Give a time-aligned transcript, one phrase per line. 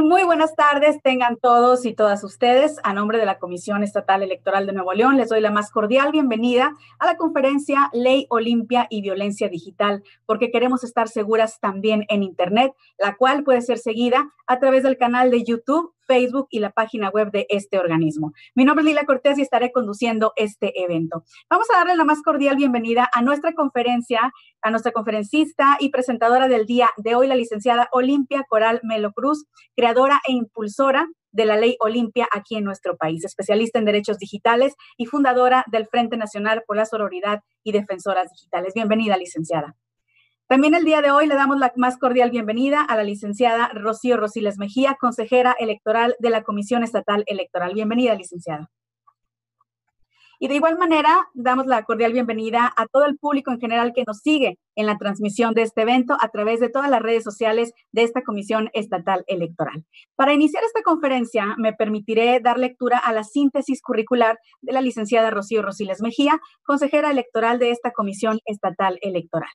[0.00, 2.78] Muy buenas tardes, tengan todos y todas ustedes.
[2.82, 6.12] A nombre de la Comisión Estatal Electoral de Nuevo León, les doy la más cordial
[6.12, 12.22] bienvenida a la conferencia Ley Olimpia y Violencia Digital, porque queremos estar seguras también en
[12.22, 16.70] Internet, la cual puede ser seguida a través del canal de YouTube Facebook y la
[16.70, 18.32] página web de este organismo.
[18.54, 21.24] Mi nombre es Lila Cortés y estaré conduciendo este evento.
[21.50, 26.48] Vamos a darle la más cordial bienvenida a nuestra conferencia, a nuestra conferencista y presentadora
[26.48, 31.56] del día de hoy, la licenciada Olimpia Coral Melo Cruz, creadora e impulsora de la
[31.56, 36.62] ley Olimpia aquí en nuestro país, especialista en derechos digitales y fundadora del Frente Nacional
[36.66, 38.74] por la Sororidad y Defensoras Digitales.
[38.74, 39.74] Bienvenida, licenciada.
[40.52, 44.18] También el día de hoy le damos la más cordial bienvenida a la licenciada Rocío
[44.18, 47.72] Rosiles Mejía, consejera electoral de la Comisión Estatal Electoral.
[47.72, 48.70] Bienvenida, licenciada.
[50.38, 54.04] Y de igual manera, damos la cordial bienvenida a todo el público en general que
[54.06, 57.72] nos sigue en la transmisión de este evento a través de todas las redes sociales
[57.90, 59.86] de esta Comisión Estatal Electoral.
[60.16, 65.30] Para iniciar esta conferencia, me permitiré dar lectura a la síntesis curricular de la licenciada
[65.30, 69.48] Rocío Rosiles Mejía, consejera electoral de esta Comisión Estatal Electoral.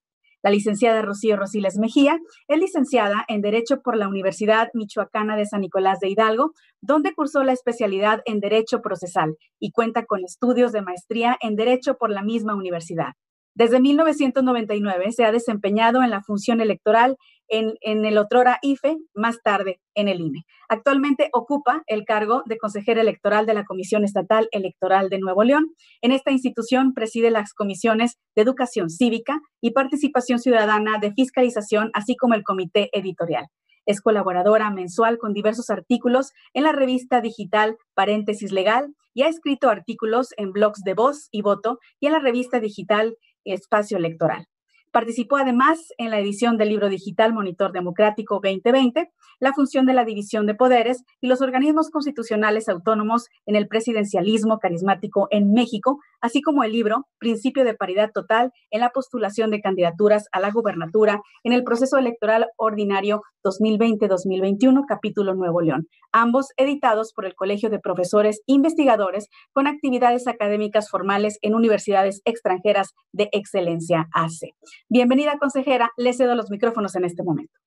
[0.44, 5.62] La licenciada Rocío Rosiles Mejía es licenciada en Derecho por la Universidad Michoacana de San
[5.62, 10.82] Nicolás de Hidalgo, donde cursó la especialidad en Derecho Procesal y cuenta con estudios de
[10.82, 13.14] maestría en Derecho por la misma universidad.
[13.58, 19.80] Desde 1999 se ha desempeñado en la función electoral en, el otrora IFE, más tarde
[19.96, 20.44] en el INE.
[20.70, 25.74] Actualmente ocupa el cargo de consejera electoral de la Comisión Estatal Electoral de Nuevo León.
[26.04, 32.16] En esta institución preside las comisiones de Educación Cívica y Participación Ciudadana de Fiscalización, así
[32.16, 33.48] como el Comité Editorial.
[33.88, 39.70] Es colaboradora mensual con diversos artículos en la revista digital Paréntesis Legal y ha escrito
[39.70, 43.16] artículos en blogs de voz y voto y en la revista digital
[43.54, 44.46] Espacio Electoral.
[44.92, 50.06] Participó además en la edición del libro digital Monitor Democrático 2020, la función de la
[50.06, 56.42] división de poderes y los organismos constitucionales autónomos en el presidencialismo carismático en México, así
[56.42, 61.22] como el libro Principio de Paridad Total en la postulación de candidaturas a la gubernatura
[61.44, 67.80] en el proceso electoral ordinario 2020-2021, capítulo Nuevo León, ambos editados por el Colegio de
[67.80, 74.54] Profesores Investigadores con actividades académicas formales en universidades extranjeras de excelencia AC.
[74.90, 75.92] Bienvenida, consejera.
[75.98, 77.60] Le cedo los micrófonos en este momento.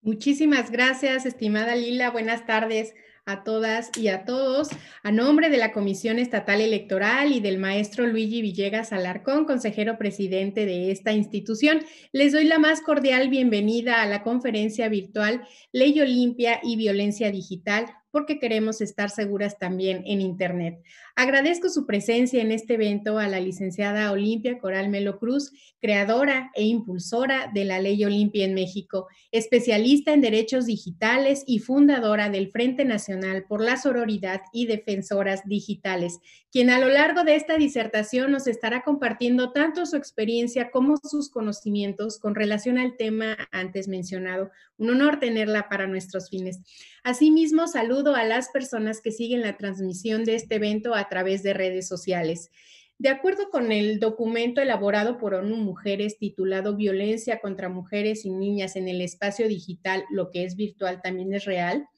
[0.00, 2.10] Muchísimas gracias, estimada Lila.
[2.10, 2.94] Buenas tardes
[3.26, 4.70] a todas y a todos.
[5.02, 10.66] A nombre de la Comisión Estatal Electoral y del maestro Luigi Villegas Alarcón, consejero presidente
[10.66, 11.82] de esta institución,
[12.12, 17.86] les doy la más cordial bienvenida a la conferencia virtual Ley Olimpia y Violencia Digital
[18.12, 20.80] porque queremos estar seguras también en Internet.
[21.16, 26.64] Agradezco su presencia en este evento a la licenciada Olimpia Coral Melo Cruz, creadora e
[26.64, 32.84] impulsora de la Ley Olimpia en México, especialista en derechos digitales y fundadora del Frente
[32.84, 38.46] Nacional por la Sororidad y Defensoras Digitales, quien a lo largo de esta disertación nos
[38.46, 44.50] estará compartiendo tanto su experiencia como sus conocimientos con relación al tema antes mencionado.
[44.76, 46.60] Un honor tenerla para nuestros fines.
[47.04, 51.52] Asimismo, saludo a las personas que siguen la transmisión de este evento a través de
[51.52, 52.50] redes sociales.
[52.98, 58.76] De acuerdo con el documento elaborado por ONU Mujeres titulado Violencia contra Mujeres y Niñas
[58.76, 61.88] en el Espacio Digital, lo que es virtual también es real,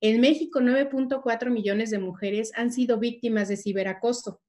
[0.00, 4.40] en México 9.4 millones de mujeres han sido víctimas de ciberacoso.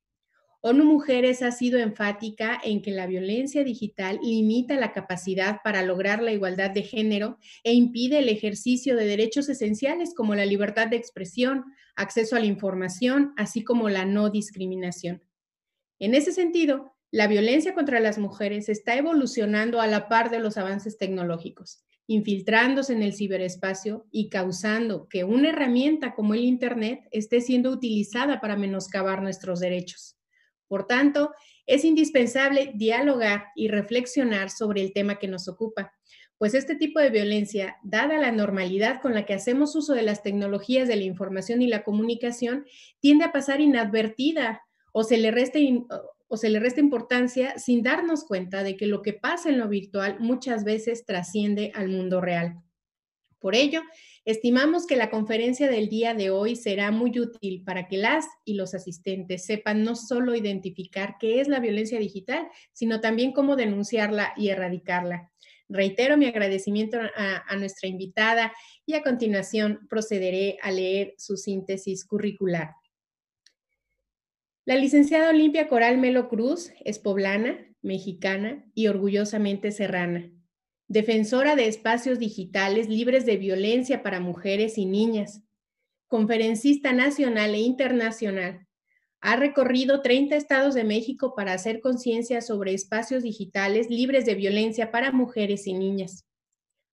[0.67, 6.23] ONU Mujeres ha sido enfática en que la violencia digital limita la capacidad para lograr
[6.23, 10.95] la igualdad de género e impide el ejercicio de derechos esenciales como la libertad de
[10.95, 11.65] expresión,
[11.95, 15.21] acceso a la información, así como la no discriminación.
[15.99, 20.57] En ese sentido, la violencia contra las mujeres está evolucionando a la par de los
[20.57, 27.39] avances tecnológicos, infiltrándose en el ciberespacio y causando que una herramienta como el Internet esté
[27.41, 30.14] siendo utilizada para menoscabar nuestros derechos.
[30.67, 31.31] Por tanto,
[31.65, 35.93] es indispensable dialogar y reflexionar sobre el tema que nos ocupa,
[36.37, 40.21] pues este tipo de violencia, dada la normalidad con la que hacemos uso de las
[40.21, 42.65] tecnologías de la información y la comunicación,
[42.99, 45.59] tiende a pasar inadvertida o se le resta,
[46.27, 49.69] o se le resta importancia sin darnos cuenta de que lo que pasa en lo
[49.69, 52.61] virtual muchas veces trasciende al mundo real.
[53.39, 53.81] Por ello,
[54.25, 58.55] Estimamos que la conferencia del día de hoy será muy útil para que las y
[58.55, 64.33] los asistentes sepan no solo identificar qué es la violencia digital, sino también cómo denunciarla
[64.35, 65.31] y erradicarla.
[65.69, 68.51] Reitero mi agradecimiento a, nuestra invitada
[68.87, 72.71] y a continuación procederé a leer su síntesis curricular.
[74.65, 80.34] La licenciada Olimpia Coral Melo Cruz es poblana, mexicana y orgullosamente serrana.
[80.87, 85.41] Defensora de espacios digitales libres de violencia para mujeres y niñas,
[86.07, 88.67] conferencista nacional e internacional.
[89.21, 94.91] Ha recorrido 30 estados de México para hacer conciencia sobre espacios digitales libres de violencia
[94.91, 96.25] para mujeres y niñas.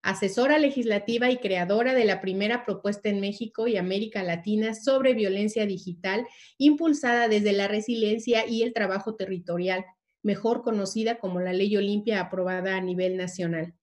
[0.00, 5.66] Asesora legislativa y creadora de la primera propuesta en México y América Latina sobre violencia
[5.66, 9.84] digital, impulsada desde la resiliencia y el trabajo territorial,
[10.22, 13.74] mejor conocida como la Ley Olimpia aprobada a nivel nacional.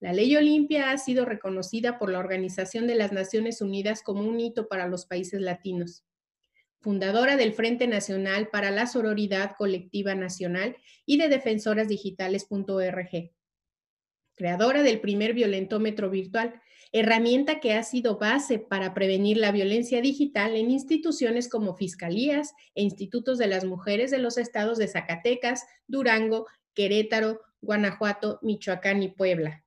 [0.00, 4.38] La Ley Olimpia ha sido reconocida por la Organización de las Naciones Unidas como un
[4.38, 6.04] hito para los países latinos.
[6.80, 13.32] Fundadora del Frente Nacional para la Sororidad Colectiva Nacional y de defensorasdigitales.org.
[14.36, 16.62] Creadora del primer violentómetro virtual,
[16.92, 22.82] herramienta que ha sido base para prevenir la violencia digital en instituciones como fiscalías e
[22.82, 29.64] institutos de las mujeres de los estados de Zacatecas, Durango, Querétaro, Guanajuato, Michoacán y Puebla.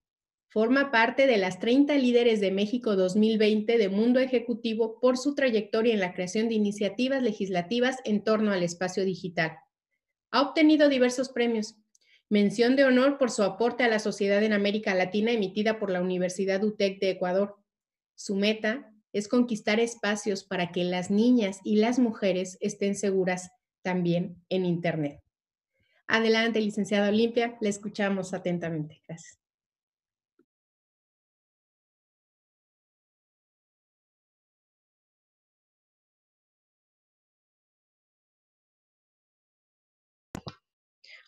[0.51, 5.93] Forma parte de las 30 líderes de México 2020 de Mundo Ejecutivo por su trayectoria
[5.93, 9.57] en la creación de iniciativas legislativas en torno al espacio digital.
[10.29, 11.75] Ha obtenido diversos premios.
[12.27, 16.01] Mención de honor por su aporte a la sociedad en América Latina emitida por la
[16.01, 17.55] Universidad UTEC de Ecuador.
[18.15, 23.51] Su meta es conquistar espacios para que las niñas y las mujeres estén seguras
[23.83, 25.21] también en Internet.
[26.07, 29.01] Adelante, licenciada Olimpia, le escuchamos atentamente.
[29.07, 29.40] Gracias.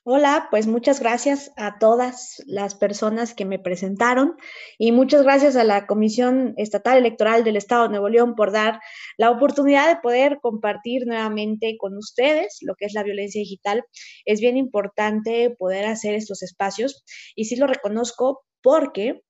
[0.05, 4.35] Hola, pues muchas gracias a todas las personas que me presentaron
[4.77, 8.81] y muchas gracias a la Comisión Estatal Electoral del Estado de Nuevo León por dar
[9.17, 13.85] la oportunidad de poder compartir nuevamente con ustedes lo que es la violencia digital.
[14.25, 19.21] Es bien importante poder hacer estos espacios y sí lo reconozco porque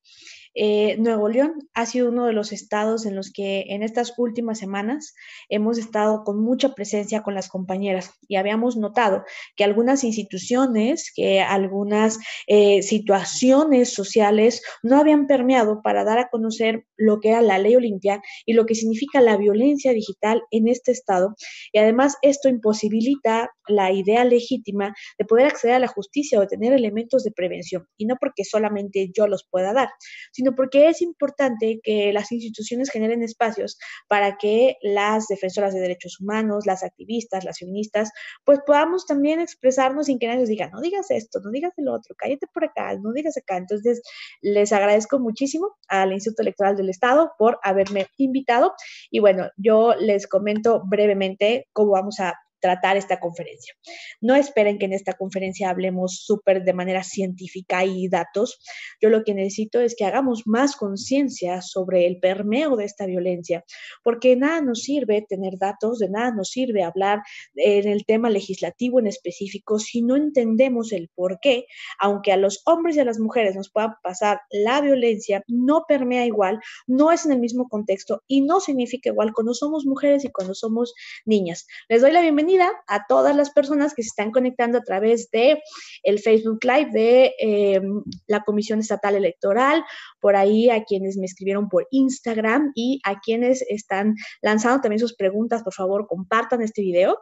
[0.56, 4.60] eh, Nuevo León ha sido uno de los estados en los que en estas últimas
[4.60, 5.16] semanas
[5.50, 9.24] hemos estado con mucha presencia con las compañeras y habíamos notado
[9.56, 16.86] que algunas instituciones, que algunas eh, situaciones sociales no habían permeado para dar a conocer
[16.98, 20.92] lo que era la ley Olimpia y lo que significa la violencia digital en este
[20.92, 21.36] estado.
[21.72, 26.74] Y además esto imposibilita la idea legítima de poder acceder a la justicia o tener
[26.74, 27.88] elementos de prevención.
[27.98, 29.90] Y no porque solamente yo los pueda dar,
[30.32, 36.19] sino porque es importante que las instituciones generen espacios para que las defensoras de derechos
[36.19, 38.12] humanos, las activistas, las feministas,
[38.44, 41.88] pues podamos también expresarnos sin que nadie nos diga, no digas esto, no digas el
[41.88, 43.57] otro, cállate por acá, no digas acá.
[43.57, 44.01] Entonces,
[44.42, 48.74] les agradezco muchísimo al Instituto Electoral del Estado por haberme invitado.
[49.10, 53.75] Y bueno, yo les comento brevemente cómo vamos a tratar esta conferencia.
[54.21, 58.57] No esperen que en esta conferencia hablemos súper de manera científica y datos.
[59.01, 63.65] Yo lo que necesito es que hagamos más conciencia sobre el permeo de esta violencia,
[64.01, 67.19] porque nada nos sirve tener datos, de nada nos sirve hablar
[67.56, 71.66] en el tema legislativo en específico si no entendemos el por qué,
[72.00, 76.25] aunque a los hombres y a las mujeres nos pueda pasar la violencia, no permea
[76.25, 80.31] igual, no es en el mismo contexto y no significa igual cuando somos mujeres y
[80.31, 80.94] cuando somos
[81.26, 81.68] niñas.
[81.90, 85.62] Les doy la bienvenida a todas las personas que se están conectando a través de
[86.04, 87.81] el Facebook Live de eh,
[88.28, 89.83] la Comisión Estatal Electoral,
[90.19, 95.16] por ahí a quienes me escribieron por Instagram y a quienes están lanzando también sus
[95.16, 97.18] preguntas, por favor, compartan este video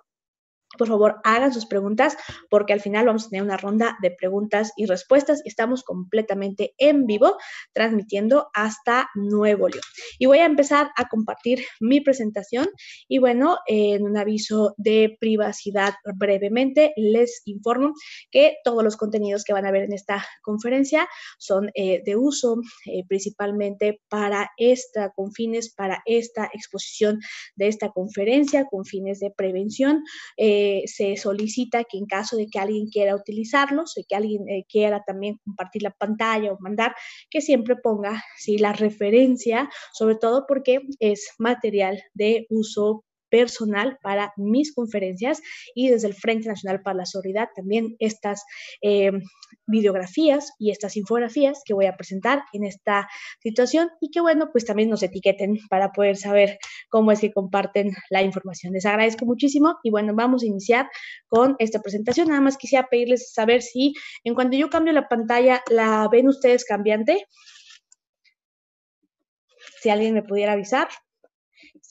[0.77, 2.17] por favor, hagan sus preguntas
[2.49, 5.41] porque al final vamos a tener una ronda de preguntas y respuestas.
[5.45, 7.37] Estamos completamente en vivo
[7.73, 9.83] transmitiendo hasta Nuevo León.
[10.19, 12.69] Y voy a empezar a compartir mi presentación
[13.07, 17.93] y bueno, en un aviso de privacidad brevemente, les informo
[18.31, 22.57] que todos los contenidos que van a ver en esta conferencia son eh, de uso
[22.85, 27.19] eh, principalmente para esta, con fines para esta exposición
[27.55, 30.03] de esta conferencia, con fines de prevención.
[30.37, 34.65] Eh, se solicita que en caso de que alguien quiera utilizarlos, de que alguien eh,
[34.67, 36.95] quiera también compartir la pantalla o mandar,
[37.29, 38.57] que siempre ponga ¿sí?
[38.57, 45.41] la referencia, sobre todo porque es material de uso personal para mis conferencias
[45.73, 48.43] y desde el Frente Nacional para la Solidaridad también estas
[48.81, 49.11] eh,
[49.65, 53.07] videografías y estas infografías que voy a presentar en esta
[53.41, 56.59] situación y que bueno, pues también nos etiqueten para poder saber
[56.89, 58.73] cómo es que comparten la información.
[58.73, 60.89] Les agradezco muchísimo y bueno, vamos a iniciar
[61.27, 62.27] con esta presentación.
[62.27, 66.65] Nada más quisiera pedirles saber si en cuanto yo cambio la pantalla, ¿la ven ustedes
[66.65, 67.25] cambiante?
[69.81, 70.89] Si alguien me pudiera avisar.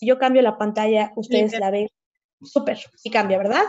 [0.01, 1.87] Si yo cambio la pantalla, ustedes la ven.
[2.41, 3.65] Súper, sí cambia, ¿verdad?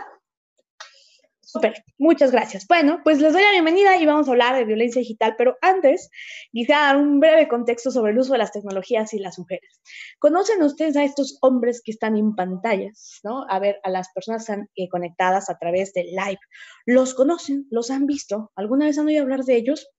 [1.52, 2.66] Súper, muchas gracias.
[2.66, 6.08] Bueno, pues les doy la bienvenida y vamos a hablar de violencia digital, pero antes
[6.50, 9.82] quisiera dar un breve contexto sobre el uso de las tecnologías y las mujeres.
[10.18, 13.44] ¿Conocen ustedes a estos hombres que están en pantallas, no?
[13.50, 16.40] A ver, a las personas están, eh, conectadas a través de live.
[16.86, 17.66] ¿Los conocen?
[17.70, 18.50] ¿Los han visto?
[18.56, 19.90] ¿Alguna vez han oído hablar de ellos?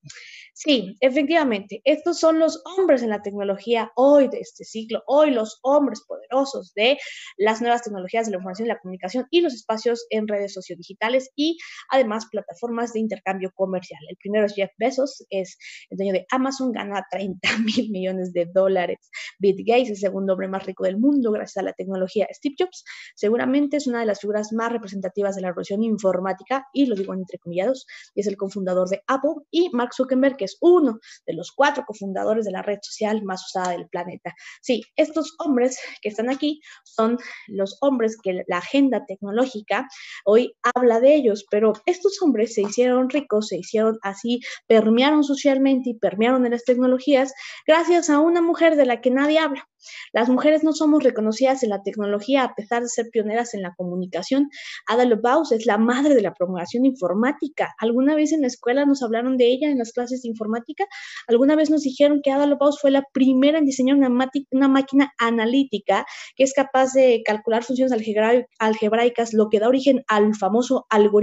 [0.55, 5.59] Sí, efectivamente, estos son los hombres en la tecnología hoy de este siglo, hoy los
[5.63, 6.99] hombres poderosos de
[7.37, 11.31] las nuevas tecnologías de la información y la comunicación y los espacios en redes sociodigitales
[11.89, 14.01] además plataformas de intercambio comercial.
[14.09, 15.57] El primero es Jeff Bezos, es
[15.89, 19.09] el dueño de Amazon, gana 30 mil millones de dólares.
[19.39, 22.27] Bill Gates, el segundo hombre más rico del mundo gracias a la tecnología.
[22.31, 22.83] Steve Jobs,
[23.15, 27.13] seguramente es una de las figuras más representativas de la revolución informática y lo digo
[27.13, 27.85] entre comillados,
[28.15, 32.45] es el cofundador de Apple y Mark Zuckerberg, que es uno de los cuatro cofundadores
[32.45, 34.33] de la red social más usada del planeta.
[34.61, 39.87] Sí, estos hombres que están aquí son los hombres que la agenda tecnológica
[40.25, 45.91] hoy habla de ellos, pero estos hombres se hicieron ricos, se hicieron así, permearon socialmente
[45.91, 47.33] y permearon en las tecnologías
[47.65, 49.67] gracias a una mujer de la que nadie habla.
[50.13, 53.73] Las mujeres no somos reconocidas en la tecnología a pesar de ser pioneras en la
[53.75, 54.49] comunicación.
[54.87, 55.03] Ada
[55.51, 57.73] es la madre de la programación informática.
[57.79, 60.85] ¿Alguna vez en la escuela nos hablaron de ella en las clases de informática?
[61.27, 66.43] ¿Alguna vez nos dijeron que Ada fue la primera en diseñar una máquina analítica que
[66.43, 67.93] es capaz de calcular funciones
[68.59, 71.22] algebraicas, lo que da origen al famoso algoritmo?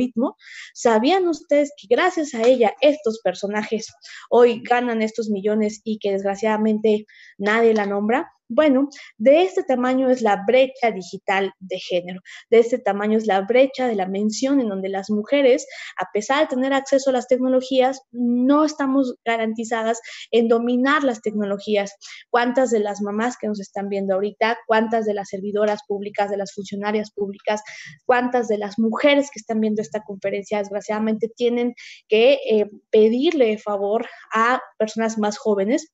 [0.74, 3.92] ¿Sabían ustedes que gracias a ella estos personajes
[4.30, 7.06] hoy ganan estos millones y que desgraciadamente
[7.38, 8.32] nadie la nombra?
[8.52, 13.42] Bueno, de este tamaño es la brecha digital de género, de este tamaño es la
[13.42, 17.28] brecha de la mención en donde las mujeres, a pesar de tener acceso a las
[17.28, 20.00] tecnologías, no estamos garantizadas
[20.32, 21.94] en dominar las tecnologías.
[22.28, 26.36] ¿Cuántas de las mamás que nos están viendo ahorita, cuántas de las servidoras públicas, de
[26.36, 27.62] las funcionarias públicas,
[28.04, 31.74] cuántas de las mujeres que están viendo esta conferencia, desgraciadamente, tienen
[32.08, 35.92] que eh, pedirle favor a personas más jóvenes?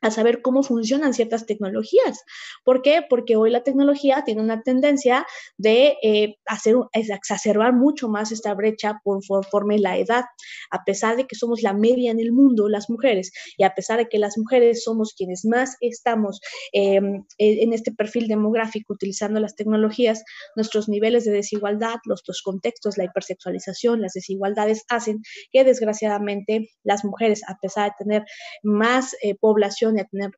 [0.00, 2.24] A saber cómo funcionan ciertas tecnologías.
[2.64, 3.02] ¿Por qué?
[3.08, 5.26] Porque hoy la tecnología tiene una tendencia
[5.56, 10.24] de eh, hacer, exacerbar mucho más esta brecha por, conforme la edad,
[10.70, 13.98] a pesar de que somos la media en el mundo, las mujeres, y a pesar
[13.98, 16.40] de que las mujeres somos quienes más estamos
[16.72, 20.24] em, en este perfil demográfico utilizando las tecnologías,
[20.54, 25.22] nuestros niveles de desigualdad, los dos contextos, la hipersexualización, las desigualdades hacen
[25.52, 28.24] que desgraciadamente las mujeres, a pesar de tener
[28.62, 30.32] más eh, población, a tener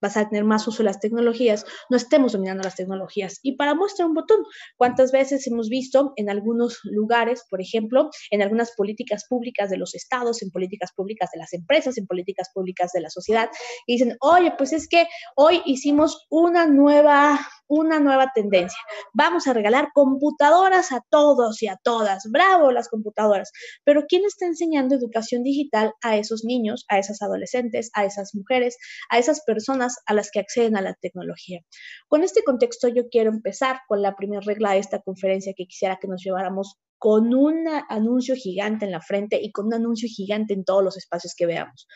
[0.00, 3.38] vas a tener más uso de las tecnologías, no estemos dominando las tecnologías.
[3.42, 4.44] Y para muestra un botón,
[4.76, 9.94] ¿cuántas veces hemos visto en algunos lugares, por ejemplo, en algunas políticas públicas de los
[9.94, 13.50] estados, en políticas públicas de las empresas, en políticas públicas de la sociedad,
[13.86, 18.78] y dicen, oye, pues es que hoy hicimos una nueva, una nueva tendencia.
[19.14, 22.24] Vamos a regalar computadoras a todos y a todas.
[22.30, 23.52] Bravo las computadoras.
[23.84, 28.76] Pero ¿quién está enseñando educación digital a esos niños, a esas adolescentes, a esas mujeres,
[29.10, 29.59] a esas personas?
[29.60, 31.60] Personas a las que acceden a la tecnología.
[32.08, 35.98] Con este contexto yo quiero empezar con la primera regla de esta conferencia que quisiera
[36.00, 40.54] que nos lleváramos con un anuncio gigante en la frente y con un anuncio gigante
[40.54, 41.86] en todos los espacios que veamos.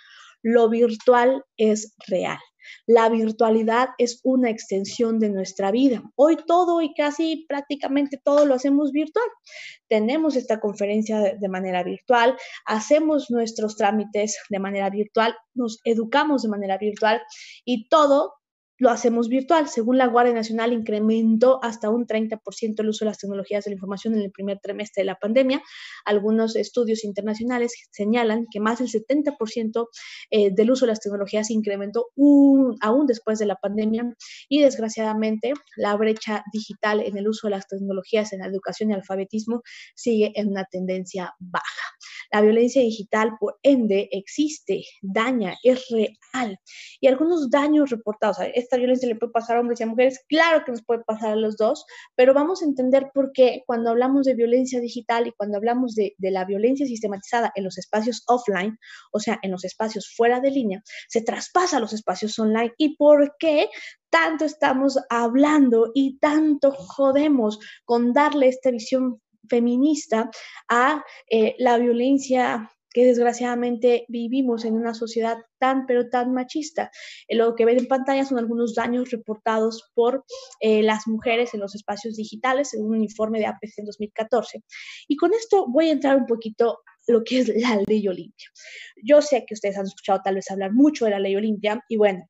[0.45, 2.39] Lo virtual es real.
[2.87, 6.03] La virtualidad es una extensión de nuestra vida.
[6.17, 9.27] Hoy todo y casi prácticamente todo lo hacemos virtual.
[9.89, 12.37] Tenemos esta conferencia de, manera virtual,
[12.67, 17.23] hacemos nuestros trámites de manera virtual, nos educamos de manera virtual
[17.65, 18.35] y todo
[18.79, 19.69] lo hacemos virtual.
[19.69, 23.75] Según la Guardia Nacional, incrementó hasta un 30% el uso de las tecnologías de la
[23.75, 25.63] información en el primer trimestre de la pandemia.
[26.05, 29.89] Algunos estudios internacionales señalan que más del 70%
[30.31, 32.07] eh, del uso de las tecnologías incrementó
[32.81, 34.15] aún después de la pandemia
[34.49, 38.95] y desgraciadamente la brecha digital en el uso de las tecnologías en la educación y
[38.95, 39.63] alfabetismo
[39.95, 41.65] sigue en una tendencia baja.
[42.35, 46.59] La violencia digital, por ende, existe, daña, es real.
[47.01, 50.65] Y algunos daños reportados, esta violencia le puede pasar a hombres y a mujeres, claro
[50.65, 51.87] que nos puede pasar a los dos,
[52.17, 56.17] pero vamos a entender por qué cuando hablamos de violencia digital y cuando hablamos de,
[56.19, 58.81] de la violencia sistematizada en los espacios offline,
[59.13, 62.73] o sea, en los espacios fuera de línea, se traspasa a los espacios online.
[62.79, 63.69] Y por qué
[64.11, 70.31] tanto estamos hablando y tanto jodemos con darle esta visión feminista
[70.69, 76.91] a eh, la violencia que desgraciadamente vivimos en una sociedad tan, pero tan machista.
[77.27, 80.25] Eh, lo que ven en pantalla son algunos daños reportados por
[80.61, 84.63] eh, las mujeres en los espacios digitales, en un informe de APC en 2014.
[85.09, 88.49] Y con esto voy a entrar un poquito lo que es la ley Olimpia.
[89.03, 91.97] Yo sé que ustedes han escuchado tal vez hablar mucho de la ley Olimpia y
[91.97, 92.29] bueno,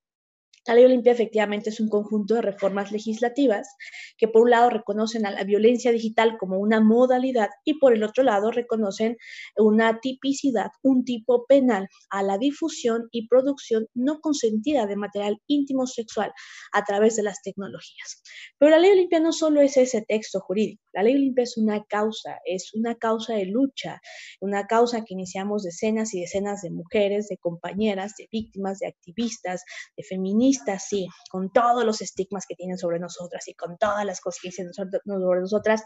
[0.67, 3.69] La ley Olimpia efectivamente es un conjunto de reformas legislativas
[4.17, 8.03] que por un lado reconocen a la violencia digital como una modalidad y por el
[8.03, 9.19] otro lado reconocen
[9.57, 15.87] una tipicidad, un tipo penal a la difusión y producción no consentida de material íntimo
[15.87, 16.33] sexual
[16.73, 18.23] a través de las tecnologías.
[18.59, 21.85] Pero la ley Olimpia no solo es ese texto jurídico, la ley Olimpia es una
[21.85, 24.01] causa, es una causa de lucha,
[24.41, 29.63] una causa que iniciamos decenas y decenas de mujeres, de compañeras, de víctimas, de activistas,
[29.97, 34.21] de feministas, sí, con todos los estigmas que tienen sobre nosotras y con todas las
[34.21, 35.01] cosas que dicen sobre
[35.41, 35.83] nosotras,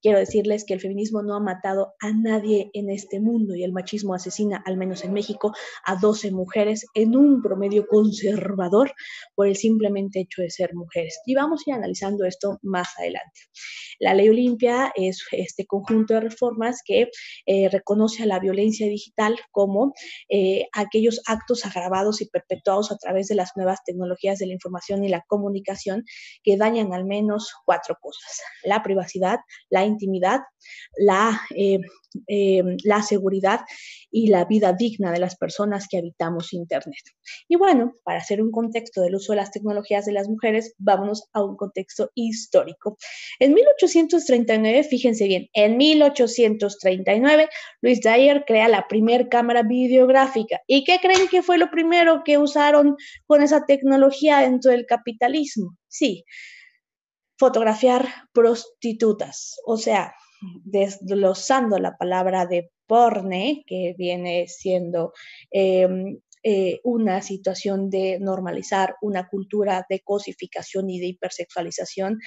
[0.00, 3.72] quiero decirles que el feminismo no ha matado a nadie en este mundo y el
[3.72, 5.52] machismo asesina, al menos en México,
[5.84, 8.92] a 12 mujeres en un promedio conservador
[9.34, 11.20] por el simplemente hecho de ser mujeres.
[11.26, 13.40] Y vamos a ir analizando esto más adelante.
[13.98, 17.08] La ley Olimpia es este conjunto de reformas que
[17.46, 19.92] eh, reconoce a la violencia digital como
[20.28, 25.04] eh, aquellos actos agravados y perpetuados a través de las nuevas tecnologías de la información
[25.04, 26.04] y la comunicación
[26.42, 28.40] que dañan al menos cuatro cosas.
[28.64, 29.40] La privacidad,
[29.70, 30.40] la intimidad,
[30.96, 31.80] la, eh,
[32.28, 33.60] eh, la seguridad
[34.10, 37.02] y la vida digna de las personas que habitamos Internet.
[37.48, 41.28] Y bueno, para hacer un contexto del uso de las tecnologías de las mujeres, vámonos
[41.32, 42.98] a un contexto histórico.
[43.38, 47.48] En 1839, fíjense bien, en 1839,
[47.80, 50.60] Luis Dyer crea la primera cámara videográfica.
[50.66, 55.76] ¿Y qué creen que fue lo primero que usaron con esa tecnología dentro del capitalismo?
[55.88, 56.24] Sí,
[57.38, 60.14] fotografiar prostitutas, o sea,
[60.64, 65.12] desglosando la palabra de porne, que viene siendo
[65.50, 72.18] em, eh, una situación de normalizar una cultura de cosificación y de hipersexualización,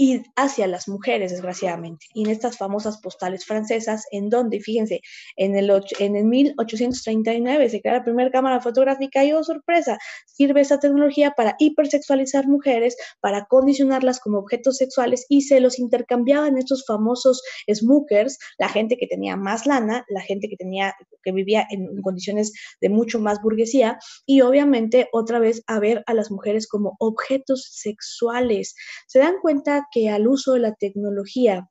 [0.00, 2.06] y hacia las mujeres, desgraciadamente.
[2.14, 5.02] Y en estas famosas postales francesas, en donde, fíjense,
[5.36, 10.62] en el, en el 1839 se crea la primera cámara fotográfica y, oh sorpresa, sirve
[10.62, 16.86] esa tecnología para hipersexualizar mujeres, para condicionarlas como objetos sexuales y se los intercambiaban estos
[16.86, 22.00] famosos smokers, la gente que tenía más lana, la gente que tenía, que vivía en
[22.00, 26.96] condiciones de mucho más burguesía y obviamente otra vez a ver a las mujeres como
[27.00, 28.74] objetos sexuales.
[29.06, 31.68] ¿Se dan cuenta que al uso de la tecnología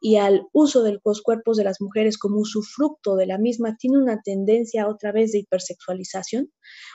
[0.00, 3.98] y al uso de los cuerpos de las mujeres como usufructo de la misma tiene
[3.98, 6.50] una tendencia otra vez de hipersexualización.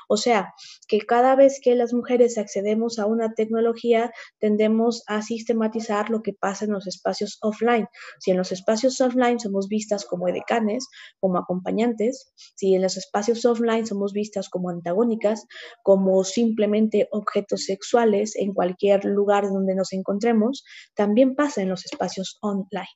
[0.07, 0.53] O sea,
[0.87, 6.33] que cada vez que las mujeres accedemos a una tecnología, tendemos a sistematizar lo que
[6.33, 7.87] pasa en los espacios offline.
[8.19, 10.87] Si en los espacios offline somos vistas como edecanes,
[11.19, 15.45] como acompañantes, si en los espacios offline somos vistas como antagónicas,
[15.83, 20.56] como simplemente objetos sexuales en cualquier lugar donde nos encontremos,
[20.95, 22.89] también pasa en los espacios online.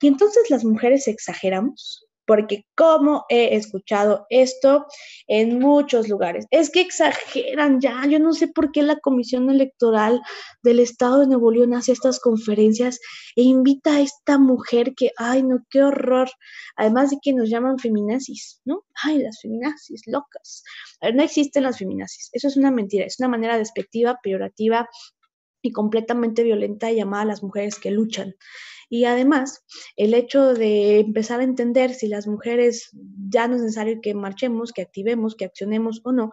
[0.00, 4.86] Y entonces las mujeres exageramos, porque como he escuchado esto
[5.26, 10.20] en muchos lugares, es que exageran ya, yo no sé por qué la Comisión Electoral
[10.62, 12.98] del Estado de Nuevo León hace estas conferencias
[13.36, 16.28] e invita a esta mujer que, ay, no, qué horror,
[16.76, 18.84] además de que nos llaman feminazis, ¿no?
[19.02, 20.64] Ay, las feminazis, locas.
[21.00, 24.88] A ver, no existen las feminazis, eso es una mentira, es una manera despectiva, peyorativa
[25.66, 28.34] y completamente violenta llamada a las mujeres que luchan.
[28.88, 29.64] Y además,
[29.96, 32.90] el hecho de empezar a entender si las mujeres
[33.28, 36.30] ya no es necesario que marchemos, que activemos, que accionemos o no,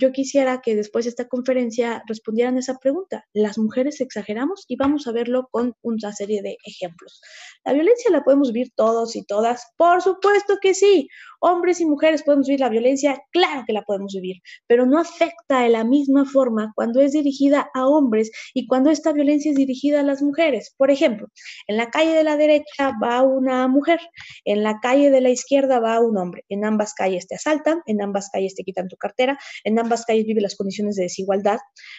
[0.00, 3.24] yo quisiera que después de esta conferencia respondieran esa pregunta.
[3.32, 4.64] ¿Las mujeres exageramos?
[4.68, 7.20] Y vamos a verlo con una serie de ejemplos.
[7.64, 9.72] ¿La violencia la podemos vivir todos y todas?
[9.76, 11.08] Por supuesto que sí
[11.42, 14.36] hombres y mujeres podemos vivir la violencia, claro que la podemos vivir,
[14.68, 19.12] pero no afecta de la misma forma cuando es dirigida a hombres y cuando esta
[19.12, 20.72] violencia es dirigida a las mujeres.
[20.78, 21.26] Por ejemplo,
[21.66, 23.98] en la calle de la derecha va una mujer,
[24.44, 26.44] en la calle de la izquierda va un hombre.
[26.48, 30.26] En ambas calles te asaltan, en ambas calles te quitan tu cartera, en ambas calles
[30.26, 31.58] vive las condiciones de desigualdad,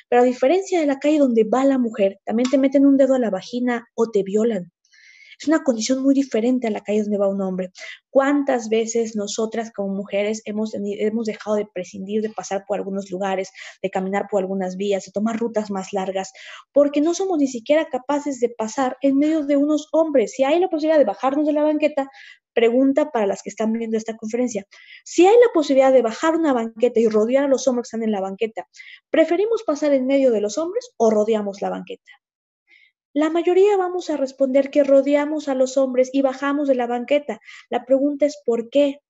[0.09, 3.15] pero a diferencia de la calle donde va la mujer, también te meten un dedo
[3.15, 4.72] a la vagina o te violan.
[5.43, 7.73] Es una condición muy diferente a la calle donde va un hombre.
[8.09, 13.51] ¿Cuántas veces nosotras como mujeres hemos, hemos dejado de prescindir de pasar por algunos lugares,
[13.81, 16.31] de caminar por algunas vías, de tomar rutas más largas,
[16.71, 20.31] porque no somos ni siquiera capaces de pasar en medio de unos hombres?
[20.31, 22.09] Si hay la posibilidad de bajarnos de la banqueta,
[22.53, 24.65] pregunta para las que están viendo esta conferencia.
[25.03, 28.03] Si hay la posibilidad de bajar una banqueta y rodear a los hombres que están
[28.03, 28.65] en la banqueta,
[29.09, 32.22] ¿preferimos pasar en medio de los hombres o rodeamos la banqueta?
[33.13, 37.39] La mayoría vamos a responder que rodeamos a los hombres y bajamos de la banqueta.
[37.69, 39.01] La pregunta es ¿por qué?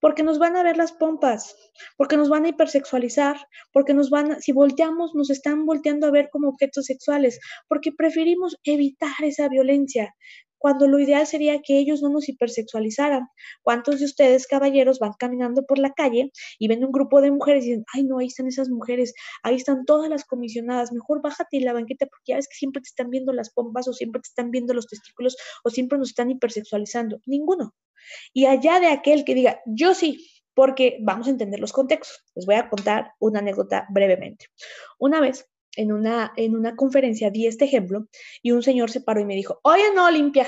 [0.00, 1.54] Porque nos van a ver las pompas,
[1.98, 3.36] porque nos van a hipersexualizar,
[3.70, 7.92] porque nos van, a, si volteamos, nos están volteando a ver como objetos sexuales, porque
[7.92, 10.14] preferimos evitar esa violencia.
[10.62, 13.26] Cuando lo ideal sería que ellos no nos hipersexualizaran.
[13.62, 17.64] ¿Cuántos de ustedes, caballeros, van caminando por la calle y ven un grupo de mujeres
[17.64, 21.56] y dicen, ay, no, ahí están esas mujeres, ahí están todas las comisionadas, mejor bájate
[21.56, 24.20] en la banqueta porque ya ves que siempre te están viendo las pompas o siempre
[24.20, 27.18] te están viendo los testículos o siempre nos están hipersexualizando?
[27.26, 27.74] Ninguno.
[28.32, 32.24] Y allá de aquel que diga, yo sí, porque vamos a entender los contextos.
[32.36, 34.46] Les voy a contar una anécdota brevemente.
[34.98, 38.06] Una vez en una, en una conferencia di este ejemplo
[38.42, 40.46] y un señor se paró y me dijo, oye, no, Olimpia,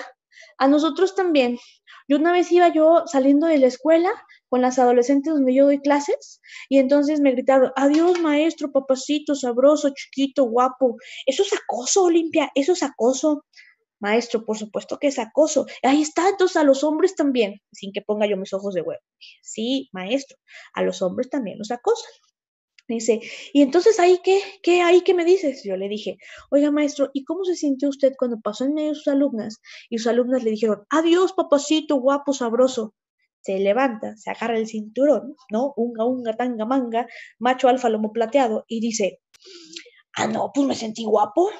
[0.58, 1.58] a nosotros también.
[2.06, 4.10] Yo una vez iba yo saliendo de la escuela
[4.48, 9.90] con las adolescentes donde yo doy clases y entonces me gritaron, adiós maestro, papacito, sabroso,
[9.90, 10.96] chiquito, guapo.
[11.26, 13.44] Eso es acoso, Olimpia, eso es acoso.
[14.00, 15.64] Maestro, por supuesto que es acoso.
[15.82, 19.00] Ahí está, entonces a los hombres también, sin que ponga yo mis ojos de huevo.
[19.40, 20.36] Sí, maestro,
[20.74, 22.10] a los hombres también los acosan.
[22.86, 23.20] Dice,
[23.54, 25.62] y entonces ahí qué, qué, ahí qué me dices?
[25.64, 26.18] Yo le dije,
[26.50, 29.60] oiga maestro, ¿y cómo se sintió usted cuando pasó en medio de sus alumnas?
[29.88, 32.94] Y sus alumnas le dijeron, adiós papacito, guapo, sabroso.
[33.40, 35.72] Se levanta, se agarra el cinturón, ¿no?
[35.76, 37.06] Unga, unga, tanga, manga,
[37.38, 39.20] macho alfa, lomo plateado, y dice,
[40.16, 41.50] ah, no, pues me sentí guapo,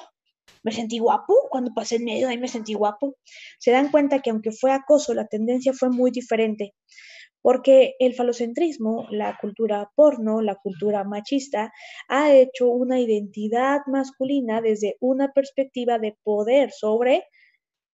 [0.63, 3.17] me sentí guapo, cuando pasé en medio ahí me sentí guapo.
[3.59, 6.75] Se dan cuenta que aunque fue acoso, la tendencia fue muy diferente
[7.45, 11.75] porque el falocentrismo, la cultura porno, la cultura machista,
[12.09, 17.25] ha hecho una identidad masculina desde una perspectiva de poder sobre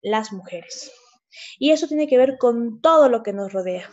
[0.02, 0.92] las mujeres.
[1.60, 3.90] Y eso tiene que ver con todo lo que nos rodea.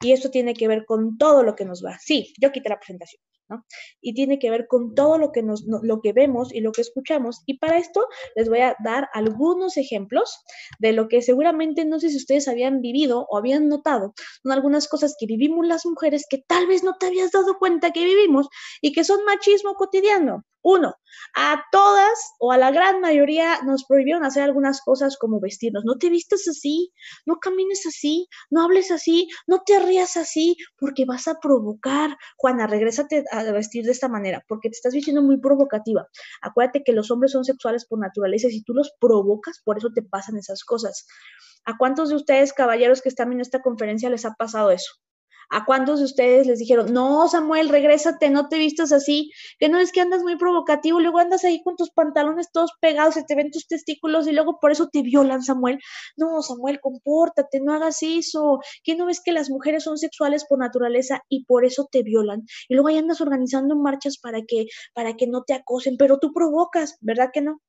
[0.00, 1.96] Y eso tiene que ver con todo lo que nos va.
[2.00, 3.22] Sí, yo quité la presentación.
[4.00, 6.80] Y tiene que ver con todo lo que, nos, lo que vemos y lo que
[6.80, 7.42] escuchamos.
[7.46, 10.42] Y para esto les voy a dar algunos ejemplos
[10.78, 14.14] de lo que seguramente no sé si ustedes habían vivido o habían notado.
[14.42, 17.92] Son algunas cosas que vivimos las mujeres que tal vez no te habías dado cuenta
[17.92, 18.48] que vivimos
[18.80, 20.44] y que son machismo cotidiano.
[20.62, 20.94] Uno,
[21.34, 25.84] a todas o a la gran mayoría nos prohibieron hacer algunas cosas como vestirnos.
[25.84, 26.92] No te vistas así,
[27.26, 32.16] no camines así, no hables así, no te rías así, porque vas a provocar.
[32.36, 36.06] Juana, regrésate a vestir de esta manera, porque te estás vistiendo muy provocativa.
[36.42, 39.90] Acuérdate que los hombres son sexuales por naturaleza y si tú los provocas, por eso
[39.94, 41.06] te pasan esas cosas.
[41.64, 44.92] ¿A cuántos de ustedes, caballeros que están en esta conferencia, les ha pasado eso?
[45.54, 49.78] ¿A cuántos de ustedes les dijeron, no, Samuel, regrésate, no te vistas así, que no
[49.78, 53.34] es que andas muy provocativo, luego andas ahí con tus pantalones todos pegados, se te
[53.34, 55.78] ven tus testículos y luego por eso te violan, Samuel?
[56.16, 58.60] No, Samuel, compórtate, no hagas eso.
[58.82, 62.46] ¿Qué no ves que las mujeres son sexuales por naturaleza y por eso te violan?
[62.68, 66.32] Y luego ahí andas organizando marchas para que, para que no te acosen, pero tú
[66.32, 67.60] provocas, ¿verdad que no?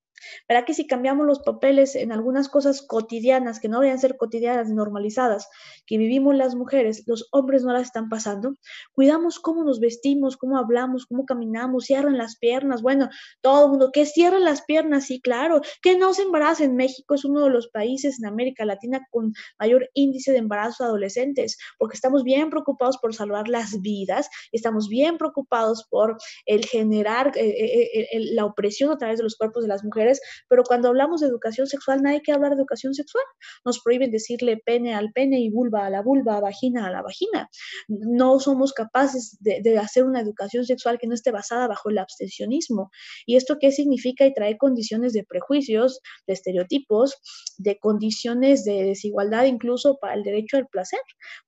[0.47, 4.69] ¿Verdad que si cambiamos los papeles en algunas cosas cotidianas que no deberían ser cotidianas
[4.69, 5.47] normalizadas,
[5.85, 8.55] que vivimos las mujeres, los hombres no las están pasando?
[8.93, 13.09] Cuidamos cómo nos vestimos, cómo hablamos, cómo caminamos, cierran las piernas, bueno,
[13.41, 16.75] todo el mundo, que cierren las piernas, sí, claro, que no se embaracen.
[16.75, 20.89] México es uno de los países en América Latina con mayor índice de embarazo de
[20.89, 27.31] adolescentes, porque estamos bien preocupados por salvar las vidas, estamos bien preocupados por el generar
[27.35, 30.02] eh, eh, eh, la opresión a través de los cuerpos de las mujeres
[30.49, 33.23] pero cuando hablamos de educación sexual, nadie quiere hablar de educación sexual.
[33.65, 37.49] Nos prohíben decirle pene al pene y vulva a la vulva, vagina a la vagina.
[37.87, 41.97] No somos capaces de, de hacer una educación sexual que no esté basada bajo el
[41.97, 42.91] abstencionismo.
[43.25, 44.25] ¿Y esto qué significa?
[44.25, 47.17] Y trae condiciones de prejuicios, de estereotipos,
[47.57, 50.99] de condiciones de desigualdad incluso para el derecho al placer,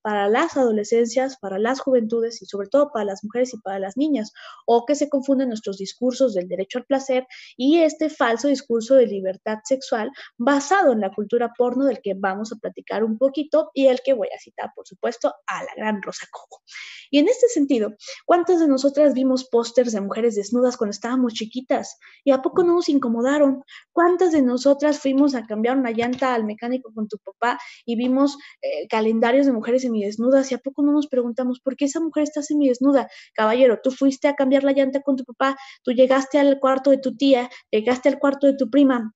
[0.02, 3.98] para las adolescencias, para las juventudes y sobre todo para las mujeres y para las
[3.98, 4.32] niñas,
[4.66, 9.08] o que se confunden nuestros discursos del derecho al placer y este falso discurso de
[9.08, 13.88] libertad sexual basado en la cultura porno del que vamos a platicar un poquito y
[13.88, 16.62] el que voy a citar, por supuesto, a la gran Rosa Coco.
[17.12, 17.94] Y en este sentido,
[18.26, 21.98] ¿cuántas de nosotras vimos pósters de mujeres desnudas cuando estábamos chiquitas?
[22.24, 23.64] ¿Y a poco no nos incomodaron?
[23.92, 28.38] ¿Cuántas de nosotras fuimos a cambiar una llanta al mecánico con tu papá y vimos
[28.62, 30.52] eh, calendarios de mujeres semidesnudas?
[30.52, 33.08] ¿Y a poco no nos preguntamos por qué esa mujer está semidesnuda?
[33.34, 36.98] Caballero, tú fuiste a cambiar la llanta con tu papá, tú llegaste al cuarto de
[36.98, 39.12] tu tía, llegaste al cuarto de tu prima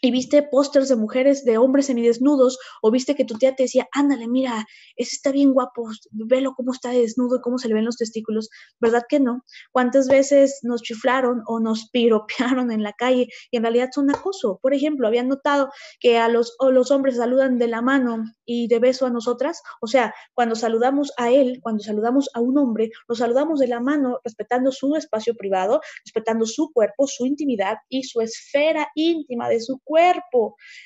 [0.00, 3.88] y viste pósters de mujeres, de hombres semidesnudos, o viste que tu tía te decía,
[3.92, 7.84] ándale, mira, ese está bien guapo, velo cómo está desnudo y cómo se le ven
[7.84, 8.48] los testículos,
[8.80, 9.44] ¿verdad que no?
[9.72, 14.58] ¿Cuántas veces nos chiflaron o nos piropearon en la calle y en realidad son acoso?
[14.62, 18.78] Por ejemplo, habían notado que a los, los hombres saludan de la mano y de
[18.78, 23.14] beso a nosotras, o sea, cuando saludamos a él, cuando saludamos a un hombre, lo
[23.14, 28.20] saludamos de la mano respetando su espacio privado, respetando su cuerpo, su intimidad y su
[28.20, 29.80] esfera íntima de su.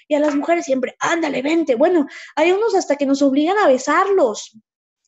[0.08, 1.74] Y a las mujeres siempre, ándale, vente.
[1.74, 4.56] Bueno, hay unos hasta que nos obligan a besarlos.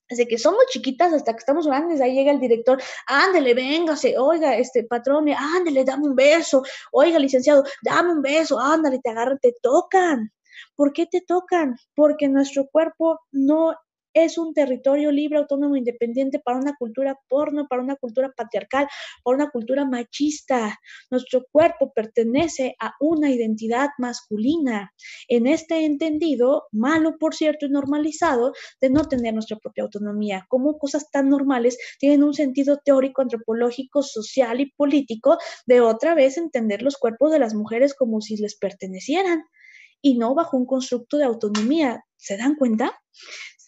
[0.08, 4.56] Desde que somos chiquitas hasta que estamos grandes, ahí llega el director, ándele, véngase, oiga,
[4.56, 9.52] este patrón, ándele, dame un beso, oiga, licenciado, dame un beso, ándale, te agarran, te
[9.60, 10.32] tocan.
[10.76, 11.76] ¿Por qué te tocan?
[11.94, 13.74] Porque nuestro cuerpo no
[14.16, 18.88] es un territorio libre, autónomo, independiente para una cultura porno, para una cultura patriarcal,
[19.22, 20.78] para una cultura machista.
[21.10, 24.92] Nuestro cuerpo pertenece a una identidad masculina.
[25.28, 30.46] En este entendido, malo por cierto y normalizado, de no tener nuestra propia autonomía.
[30.48, 36.38] Como cosas tan normales tienen un sentido teórico, antropológico, social y político de otra vez
[36.38, 39.44] entender los cuerpos de las mujeres como si les pertenecieran
[40.00, 42.04] y no bajo un constructo de autonomía.
[42.16, 42.98] ¿Se dan cuenta?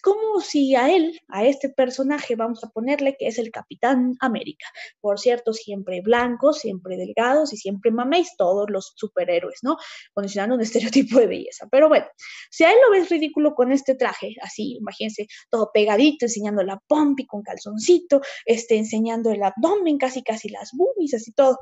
[0.03, 4.67] Como si a él, a este personaje, vamos a ponerle que es el Capitán América.
[5.01, 9.77] Por cierto, siempre blancos, siempre delgados y siempre maméis, todos los superhéroes, ¿no?
[10.13, 11.67] Condicionando un estereotipo de belleza.
[11.71, 12.07] Pero bueno,
[12.51, 16.81] si a él lo ves ridículo con este traje, así, imagínense, todo pegadito, enseñando la
[16.87, 21.59] pompi con calzoncito, este, enseñando el abdomen, casi casi las boobies, así todo.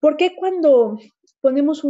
[0.00, 0.98] ¿Por qué cuando
[1.40, 1.84] ponemos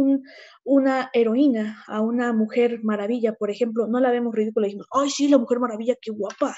[0.63, 5.09] una heroína a una mujer maravilla, por ejemplo, no la vemos ridícula y decimos, ay,
[5.09, 6.55] sí, la mujer maravilla, qué guapa,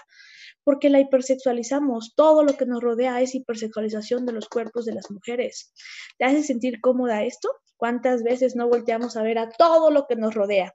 [0.64, 2.14] porque la hipersexualizamos.
[2.16, 5.74] Todo lo que nos rodea es hipersexualización de los cuerpos de las mujeres.
[6.18, 7.50] ¿Te hace sentir cómoda esto?
[7.84, 10.74] ¿Cuántas veces no volteamos a ver a todo lo que nos rodea?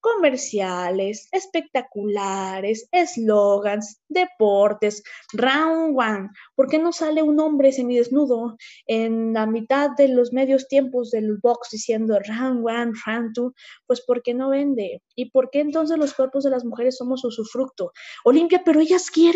[0.00, 6.30] Comerciales, espectaculares, eslogans, deportes, round one.
[6.56, 11.36] ¿Por qué no sale un hombre semidesnudo en la mitad de los medios tiempos del
[11.40, 13.54] box diciendo round one, round two?
[13.86, 15.02] Pues porque no vende.
[15.14, 17.92] ¿Y por qué entonces los cuerpos de las mujeres somos usufructo?
[18.24, 19.27] Olimpia, pero ellas quieren.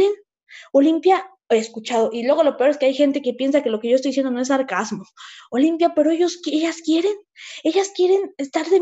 [0.72, 2.10] Olimpia, he escuchado.
[2.12, 4.10] Y luego lo peor es que hay gente que piensa que lo que yo estoy
[4.10, 5.04] diciendo no es sarcasmo.
[5.50, 7.14] Olimpia, pero ellos, ellas quieren,
[7.62, 8.80] ellas quieren estar de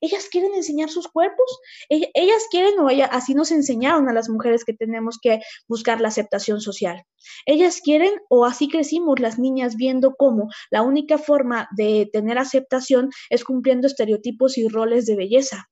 [0.00, 1.46] ellas quieren enseñar sus cuerpos,
[1.88, 6.60] ellas, quieren o así nos enseñaron a las mujeres que tenemos que buscar la aceptación
[6.60, 7.02] social.
[7.46, 13.10] Ellas quieren o así crecimos las niñas viendo cómo la única forma de tener aceptación
[13.30, 15.68] es cumpliendo estereotipos y roles de belleza.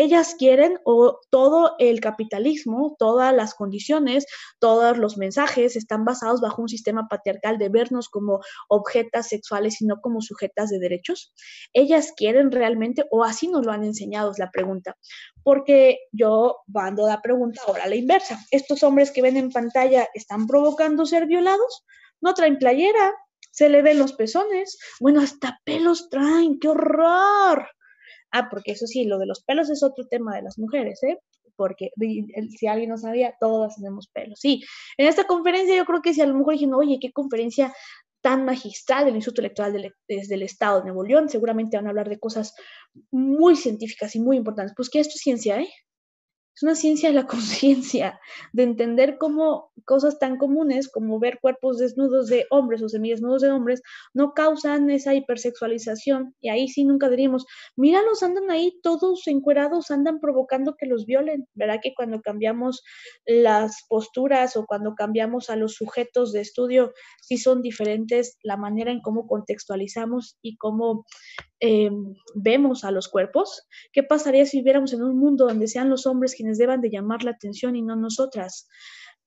[0.00, 4.26] Ellas quieren o todo el capitalismo, todas las condiciones,
[4.60, 9.86] todos los mensajes están basados bajo un sistema patriarcal de vernos como objetas sexuales y
[9.86, 11.34] no como sujetas de derechos.
[11.72, 14.96] Ellas quieren realmente o así nos lo han enseñado, es la pregunta.
[15.42, 18.38] Porque yo mando la pregunta ahora a la inversa.
[18.52, 21.84] ¿Estos hombres que ven en pantalla están provocando ser violados?
[22.20, 23.16] No traen playera,
[23.50, 24.78] se le ven los pezones.
[25.00, 27.66] Bueno, hasta pelos traen, qué horror.
[28.32, 31.18] Ah, porque eso sí, lo de los pelos es otro tema de las mujeres, ¿eh?
[31.56, 31.90] Porque
[32.56, 34.38] si alguien no sabía, todas tenemos pelos.
[34.40, 34.62] Sí,
[34.96, 37.72] en esta conferencia yo creo que si a lo mejor dijeron, oye, qué conferencia
[38.20, 42.08] tan magistral del Instituto Electoral desde el Estado de Nuevo León, seguramente van a hablar
[42.08, 42.54] de cosas
[43.10, 44.74] muy científicas y muy importantes.
[44.76, 45.68] Pues que esto es ciencia, ¿eh?
[46.58, 48.18] Es una ciencia de la conciencia,
[48.52, 53.52] de entender cómo cosas tan comunes como ver cuerpos desnudos de hombres o semidesnudos de
[53.52, 53.80] hombres
[54.12, 56.34] no causan esa hipersexualización.
[56.40, 61.46] Y ahí sí nunca diríamos, míralos, andan ahí todos encuerados, andan provocando que los violen.
[61.54, 62.82] ¿Verdad que cuando cambiamos
[63.24, 66.92] las posturas o cuando cambiamos a los sujetos de estudio,
[67.22, 71.06] sí son diferentes la manera en cómo contextualizamos y cómo
[71.60, 73.66] Em, vemos a los cuerpos?
[73.92, 77.24] ¿Qué pasaría si viviéramos en un mundo donde sean los hombres quienes deban de llamar
[77.24, 78.68] la atención y no nosotras?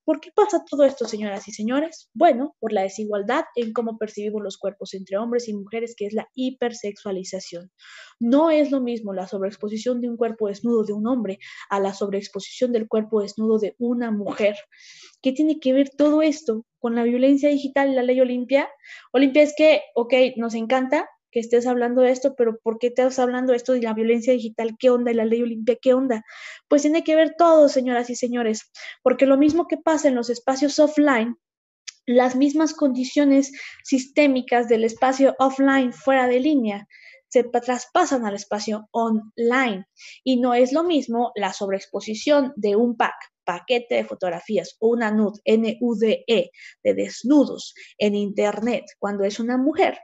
[0.04, 2.10] ¿Por qué pasa todo esto, señoras y señores?
[2.12, 6.12] Bueno, por la desigualdad en cómo percibimos los cuerpos entre hombres y mujeres, que es
[6.12, 7.70] la hipersexualización.
[8.18, 11.38] No es lo mismo la sobreexposición de un cuerpo desnudo de un hombre
[11.70, 14.56] a la sobreexposición del cuerpo desnudo de una mujer.
[15.22, 18.68] ¿Qué tiene que ver todo esto con la violencia digital y la ley Olimpia?
[19.12, 23.18] Olimpia es que, ok, nos encanta, que estés hablando de esto, pero ¿por qué estás
[23.18, 24.76] hablando de esto de la violencia digital?
[24.78, 25.10] ¿Qué onda?
[25.10, 25.76] ¿Y la ley Olimpia?
[25.80, 26.22] ¿Qué onda?
[26.68, 28.70] Pues tiene que ver todo, señoras y señores,
[29.02, 31.36] porque lo mismo que pasa en los espacios offline,
[32.06, 36.86] las mismas condiciones sistémicas del espacio offline fuera de línea
[37.28, 39.86] se traspasan al espacio online
[40.22, 43.14] y no es lo mismo la sobreexposición de un pack
[43.44, 49.98] paquete de fotografías o una NUD, NUDE, de desnudos en Internet cuando es una mujer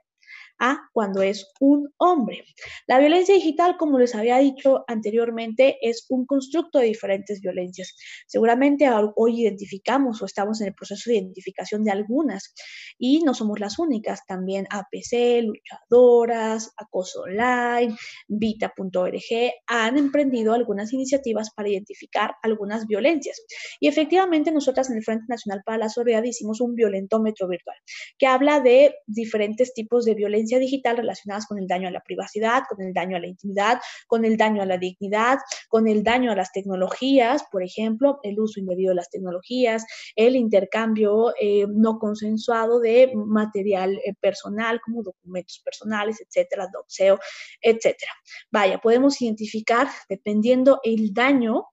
[0.58, 2.44] a cuando es un hombre.
[2.86, 7.94] La violencia digital, como les había dicho anteriormente, es un constructo de diferentes violencias.
[8.26, 12.54] Seguramente hoy identificamos o estamos en el proceso de identificación de algunas
[12.98, 14.26] y no somos las únicas.
[14.26, 17.96] También APC, Luchadoras, Acoso Online,
[18.28, 23.40] Vita.org han emprendido algunas iniciativas para identificar algunas violencias.
[23.80, 27.76] Y efectivamente nosotras en el Frente Nacional para la Soledad hicimos un violentómetro virtual
[28.18, 32.62] que habla de diferentes tipos de violencia digital relacionadas con el daño a la privacidad,
[32.66, 36.32] con el daño a la intimidad, con el daño a la dignidad, con el daño
[36.32, 39.84] a las tecnologías, por ejemplo, el uso indebido de las tecnologías,
[40.16, 47.18] el intercambio eh, no consensuado de material eh, personal como documentos personales, etcétera, doxeo,
[47.60, 48.12] etcétera.
[48.50, 51.66] Vaya, podemos identificar, dependiendo el daño,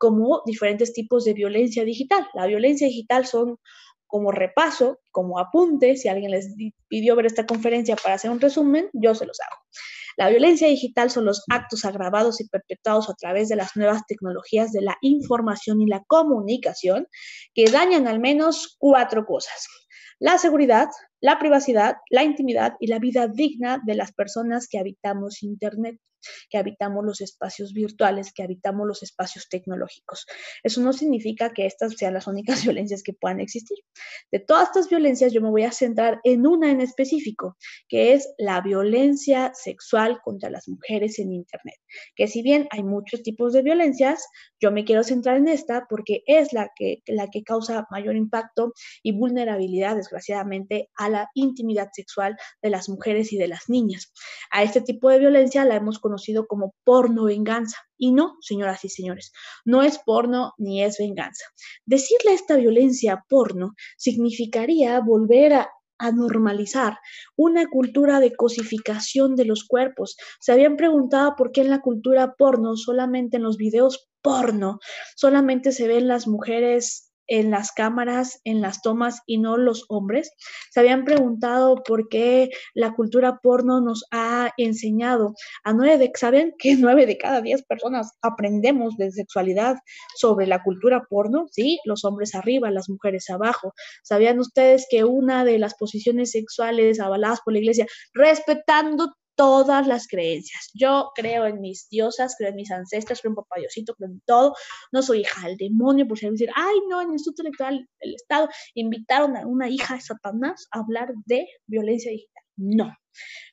[0.00, 2.26] como diferentes tipos de violencia digital.
[2.32, 3.58] La violencia digital son
[4.10, 6.54] como repaso, como apunte, si alguien les
[6.88, 9.60] pidió ver esta conferencia para hacer un resumen, yo se los hago.
[10.16, 14.72] La violencia digital son los actos agravados y perpetuados a través de las nuevas tecnologías
[14.72, 17.06] de la información y la comunicación
[17.54, 19.66] que dañan al menos cuatro cosas.
[20.18, 20.88] La seguridad,
[21.20, 25.98] la privacidad, la intimidad y la vida digna de las personas que habitamos Internet
[26.48, 30.26] que habitamos los espacios virtuales, que habitamos los espacios tecnológicos.
[30.62, 33.78] Eso no significa que estas sean las únicas violencias que puedan existir.
[34.30, 37.56] De todas estas violencias yo me voy a centrar en una en específico,
[37.88, 41.76] que es la violencia sexual contra las mujeres en Internet.
[42.14, 44.26] Que si bien hay muchos tipos de violencias,
[44.60, 48.72] yo me quiero centrar en esta porque es la que, la que causa mayor impacto
[49.02, 54.12] y vulnerabilidad, desgraciadamente, a la intimidad sexual de las mujeres y de las niñas.
[54.50, 57.76] A este tipo de violencia la hemos conocido como porno venganza.
[57.98, 59.32] Y no, señoras y señores,
[59.64, 61.44] no es porno ni es venganza.
[61.84, 66.98] Decirle esta violencia porno significaría volver a, a normalizar
[67.36, 70.16] una cultura de cosificación de los cuerpos.
[70.40, 74.78] Se habían preguntado por qué en la cultura porno, solamente en los videos porno,
[75.14, 80.32] solamente se ven las mujeres en las cámaras, en las tomas y no los hombres.
[80.70, 86.54] Se habían preguntado por qué la cultura porno nos ha enseñado a nueve de, ¿saben
[86.58, 89.76] que nueve de cada diez personas aprendemos de sexualidad
[90.16, 91.46] sobre la cultura porno?
[91.50, 93.74] Sí, los hombres arriba, las mujeres abajo.
[94.02, 100.06] ¿Sabían ustedes que una de las posiciones sexuales avaladas por la iglesia, respetando todas las
[100.06, 100.68] creencias.
[100.74, 104.20] Yo creo en mis diosas, creo en mis ancestros, creo en Papá Diosito, creo en
[104.26, 104.54] todo.
[104.92, 108.14] No soy hija del demonio, por si decir, ay, no, en el Instituto Electoral del
[108.16, 112.44] Estado invitaron a una hija de Satanás a hablar de violencia digital.
[112.56, 112.94] No.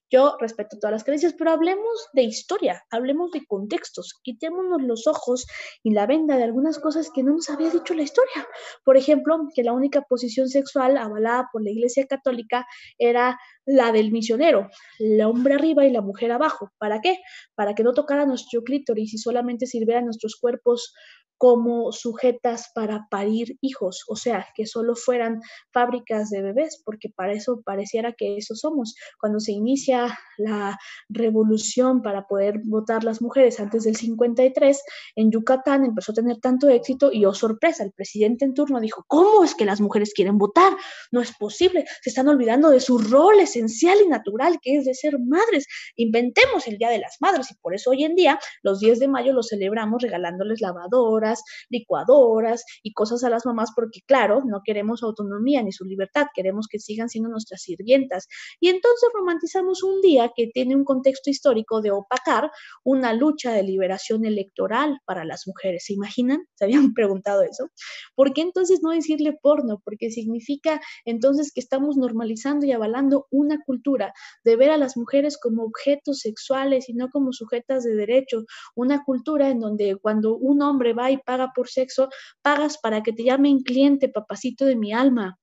[0.10, 5.46] Yo respeto todas las creencias, pero hablemos de historia, hablemos de contextos, quitémonos los ojos
[5.84, 8.48] y la venda de algunas cosas que no nos había dicho la historia.
[8.86, 12.66] Por ejemplo, que la única posición sexual avalada por la Iglesia Católica
[12.98, 16.72] era la del misionero, el hombre arriba y la mujer abajo.
[16.78, 17.18] ¿Para qué?
[17.56, 20.94] Para que no tocara nuestro clítoris y solamente sirviera nuestros cuerpos
[21.38, 27.34] como sujetas para parir hijos, o sea, que solo fueran fábricas de bebés, porque para
[27.34, 28.96] eso pareciera que eso somos.
[29.20, 30.78] Cuando se inicia la
[31.10, 34.82] revolución para poder votar las mujeres antes del 53,
[35.16, 39.04] en Yucatán empezó a tener tanto éxito y, oh sorpresa, el presidente en turno dijo,
[39.08, 40.74] ¿cómo es que las mujeres quieren votar?
[41.12, 44.94] No es posible, se están olvidando de su rol esencial y natural, que es de
[44.94, 45.68] ser madres.
[45.96, 49.08] Inventemos el Día de las Madres y por eso hoy en día, los 10 de
[49.08, 51.27] mayo, lo celebramos regalándoles lavadoras,
[51.70, 56.68] licuadoras y cosas a las mamás porque, claro, no queremos autonomía ni su libertad, queremos
[56.70, 58.28] que sigan siendo nuestras sirvientas.
[58.60, 62.52] Y entonces romantizamos un día que tiene un contexto histórico de opacar
[62.84, 65.86] una lucha de liberación electoral para las mujeres.
[65.86, 66.46] ¿Se imaginan?
[66.56, 67.70] ¿Se habían preguntado eso?
[68.16, 69.82] ¿Por qué entonces no decirle porno?
[69.84, 74.14] Porque significa entonces que estamos normalizando y avalando una cultura
[74.44, 79.04] de ver a las mujeres como objetos sexuales y no como sujetas de derecho, una
[79.04, 82.10] cultura en donde cuando un hombre va y paga por sexo,
[82.42, 85.40] pagas para que te llamen cliente, papacito de mi alma.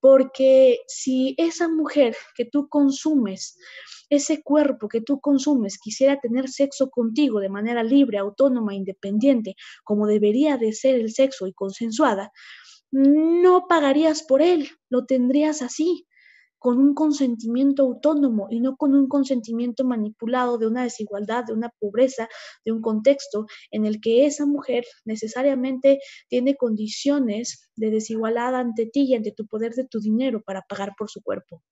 [0.00, 3.58] Porque si esa mujer que tú consumes,
[4.08, 10.06] ese cuerpo que tú consumes quisiera tener sexo contigo de manera libre, autónoma, independiente, como
[10.06, 12.30] debería de ser el sexo y consensuada,
[12.90, 16.06] no pagarías por él, lo tendrías así
[16.58, 21.70] con un consentimiento autónomo y no con un consentimiento manipulado de una desigualdad, de una
[21.78, 22.28] pobreza,
[22.64, 29.02] de un contexto en el que esa mujer necesariamente tiene condiciones de desigualdad ante ti
[29.02, 31.62] y ante tu poder de tu dinero para pagar por su cuerpo.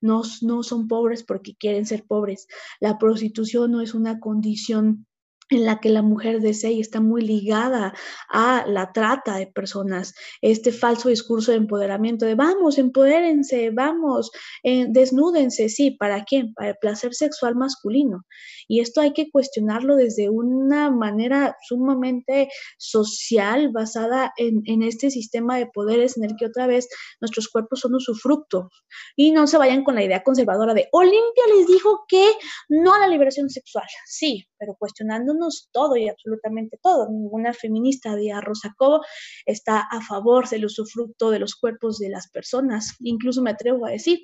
[0.00, 2.48] No, no son pobres porque quieren ser pobres.
[2.80, 5.06] La prostitución no es una condición
[5.52, 7.94] en la que la mujer desea y está muy ligada
[8.28, 14.30] a la trata de personas, este falso discurso de empoderamiento de vamos, empodérense, vamos,
[14.62, 16.54] eh, desnúdense, sí, ¿para quién?
[16.54, 18.24] Para el placer sexual masculino.
[18.68, 25.58] Y esto hay que cuestionarlo desde una manera sumamente social, basada en, en este sistema
[25.58, 26.88] de poderes en el que otra vez
[27.20, 28.70] nuestros cuerpos son usufructo.
[29.16, 32.24] Y no se vayan con la idea conservadora de Olimpia les dijo que
[32.68, 33.86] no a la liberación sexual.
[34.06, 35.41] Sí, pero cuestionándonos
[35.72, 37.08] todo y absolutamente todo.
[37.10, 39.00] Ninguna feminista de Rosa Cobo
[39.46, 42.96] está a favor del usufructo de los cuerpos de las personas.
[43.00, 44.20] Incluso me atrevo a decir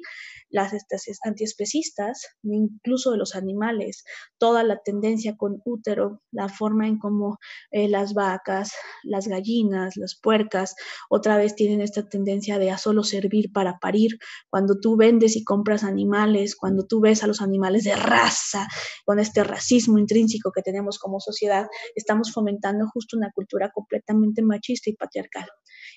[0.50, 4.04] las especies antiespecistas, incluso de los animales,
[4.38, 7.38] toda la tendencia con útero, la forma en cómo
[7.70, 10.74] eh, las vacas, las gallinas, las puercas,
[11.10, 14.18] otra vez tienen esta tendencia de a solo servir para parir.
[14.48, 18.66] Cuando tú vendes y compras animales, cuando tú ves a los animales de raza,
[19.04, 24.90] con este racismo intrínseco que tenemos como sociedad, estamos fomentando justo una cultura completamente machista
[24.90, 25.49] y patriarcal.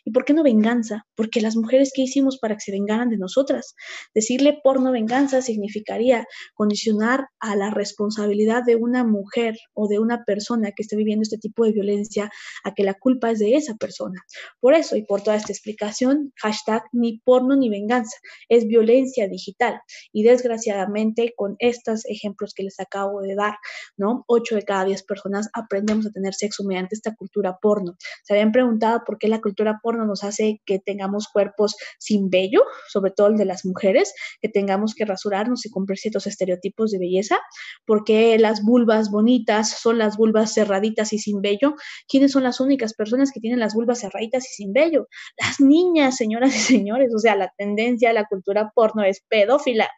[0.04, 1.06] ¿Y por qué no venganza?
[1.16, 3.76] Porque las mujeres, ¿qué hicimos para que se vengaran de nosotras?
[4.16, 6.26] Decirle porno venganza significaría
[6.56, 11.38] condicionar a la responsabilidad de una mujer o de una persona que esté viviendo este
[11.38, 12.32] tipo de violencia
[12.64, 14.22] a que la culpa es de esa persona.
[14.60, 18.18] Por eso y por toda esta explicación, hashtag ni porno ni venganza,
[18.50, 19.80] es violencia digital.
[20.12, 23.56] Y desgraciadamente con estos ejemplos que les acabo de dar,
[23.98, 24.24] ¿no?
[24.28, 27.96] Ocho de cada diez personas aprendemos a tener sexo mediante esta cultura porno.
[28.24, 32.64] Se habían preguntado por qué la cultura porno nos hace que tengamos cuerpos sin vello,
[32.88, 37.00] sobre todo el de las mujeres, que tengamos que rasurarnos y cumplir ciertos estereotipos de
[37.00, 37.40] belleza,
[37.86, 41.76] porque las vulvas bonitas son las vulvas cerraditas y sin vello.
[42.08, 45.08] ¿Quiénes son las únicas personas que tienen las vulvas cerraditas y sin vello?
[45.38, 49.90] Las niñas, señoras y señores, o sea, la tendencia la cultura porno es pedófila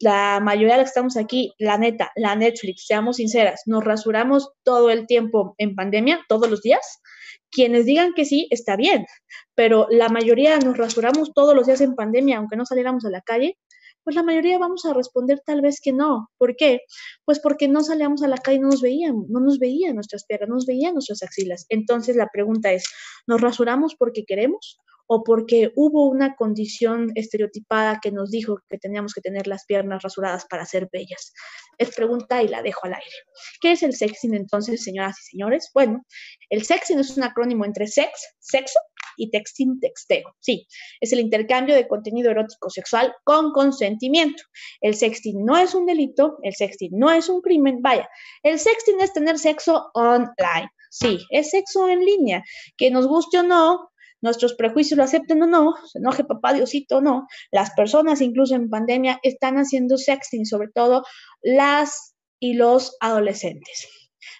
[0.00, 4.50] la mayoría de los que estamos aquí, la neta, la Netflix, seamos sinceras, nos rasuramos
[4.62, 7.02] todo el tiempo en pandemia, todos los días.
[7.50, 9.06] Quienes digan que sí, está bien,
[9.54, 13.20] pero la mayoría nos rasuramos todos los días en pandemia, aunque no saliéramos a la
[13.20, 13.58] calle,
[14.02, 16.30] pues la mayoría vamos a responder tal vez que no.
[16.38, 16.80] ¿Por qué?
[17.24, 20.24] Pues porque no salíamos a la calle y no nos veían, no nos veían nuestras
[20.24, 21.66] piernas, no nos veían nuestras axilas.
[21.68, 22.84] Entonces la pregunta es,
[23.26, 24.78] ¿nos rasuramos porque queremos
[25.12, 30.04] o porque hubo una condición estereotipada que nos dijo que teníamos que tener las piernas
[30.04, 31.32] rasuradas para ser bellas?
[31.78, 33.16] Es pregunta y la dejo al aire.
[33.60, 35.68] ¿Qué es el sexting entonces, señoras y señores?
[35.74, 36.06] Bueno,
[36.48, 38.78] el sexting es un acrónimo entre sex, sexo,
[39.16, 40.32] y texting, texteo.
[40.38, 40.68] Sí,
[41.00, 44.44] es el intercambio de contenido erótico sexual con consentimiento.
[44.80, 47.82] El sexting no es un delito, el sexting no es un crimen.
[47.82, 48.08] Vaya,
[48.44, 50.70] el sexting es tener sexo online.
[50.88, 52.44] Sí, es sexo en línea.
[52.76, 53.90] Que nos guste o no,
[54.22, 58.54] nuestros prejuicios lo acepten o no, se enoje papá Diosito o no, las personas incluso
[58.54, 61.04] en pandemia están haciendo sexting, sobre todo
[61.42, 63.88] las y los adolescentes.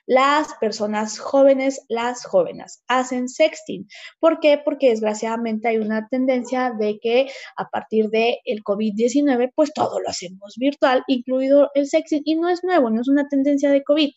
[0.06, 3.86] Las personas jóvenes, las jóvenes, hacen sexting.
[4.18, 4.60] ¿Por qué?
[4.62, 10.08] Porque desgraciadamente hay una tendencia de que a partir del el COVID-19, pues todo lo
[10.08, 14.10] hacemos virtual, incluido el sexting, y no es nuevo, no es una tendencia de COVID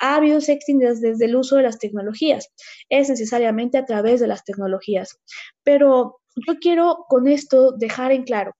[0.00, 2.48] ha habido sexting desde, el uso de las tecnologías,
[2.88, 5.20] es necesariamente a través de las tecnologías.
[5.62, 8.52] Pero yo quiero con esto dejar en claro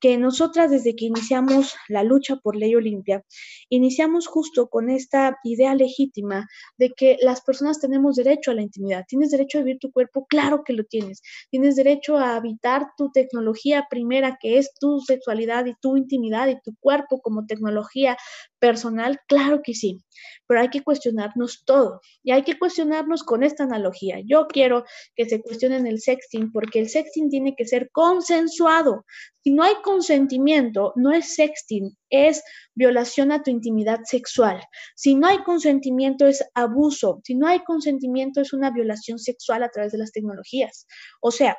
[0.00, 3.24] que nosotras desde que iniciamos la lucha por ley Olimpia,
[3.68, 6.46] iniciamos justo con esta idea legítima
[6.76, 9.04] de que las personas tenemos derecho a la intimidad.
[9.08, 10.26] ¿Tienes derecho a vivir tu cuerpo?
[10.26, 11.22] Claro que lo tienes.
[11.50, 16.60] ¿Tienes derecho a habitar tu tecnología primera, que es tu sexualidad y tu intimidad y
[16.60, 18.16] tu cuerpo como tecnología
[18.58, 19.20] personal?
[19.26, 19.98] Claro que sí.
[20.46, 24.20] Pero hay que cuestionarnos todo y hay que cuestionarnos con esta analogía.
[24.24, 24.84] Yo quiero
[25.16, 29.04] que se cuestionen el sexting porque el sexting tiene que ser consensuado.
[29.44, 32.42] Si no hay consentimiento, no es sexting, es
[32.74, 34.58] violación a tu intimidad sexual.
[34.96, 37.20] Si no hay consentimiento, es abuso.
[37.24, 40.86] Si no hay consentimiento, es una violación sexual a través de las tecnologías.
[41.20, 41.58] O sea,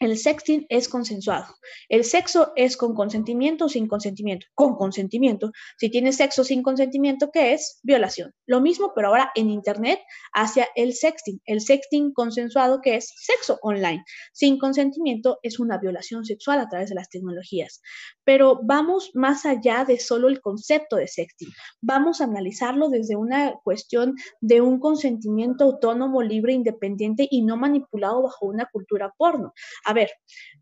[0.00, 1.46] el sexting es consensuado.
[1.88, 4.46] El sexo es con consentimiento o sin consentimiento.
[4.54, 5.50] Con consentimiento.
[5.76, 7.80] Si tienes sexo sin consentimiento, ¿qué es?
[7.82, 8.32] Violación.
[8.46, 10.00] Lo mismo, pero ahora en Internet
[10.32, 11.40] hacia el sexting.
[11.46, 14.04] El sexting consensuado, que es sexo online.
[14.32, 17.80] Sin consentimiento es una violación sexual a través de las tecnologías.
[18.24, 21.50] Pero vamos más allá de solo el concepto de sexting.
[21.80, 28.22] Vamos a analizarlo desde una cuestión de un consentimiento autónomo, libre, independiente y no manipulado
[28.22, 29.52] bajo una cultura porno
[29.88, 30.10] a ver,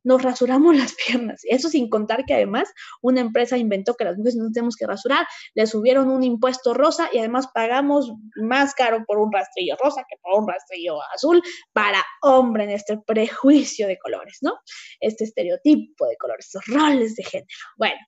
[0.05, 1.43] nos rasuramos las piernas.
[1.45, 2.73] Eso sin contar que además
[3.03, 7.11] una empresa inventó que las mujeres no tenemos que rasurar, le subieron un impuesto rosa
[7.13, 12.03] y además pagamos más caro por un rastrillo rosa que por un rastrillo azul para
[12.23, 14.55] hombre en este prejuicio de colores, ¿no?
[15.01, 17.49] Este estereotipo de colores, estos roles de género.
[17.77, 17.99] Bueno,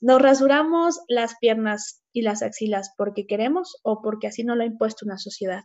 [0.00, 4.66] nos rasuramos las piernas y las axilas porque queremos o porque así nos lo ha
[4.66, 5.64] impuesto una sociedad.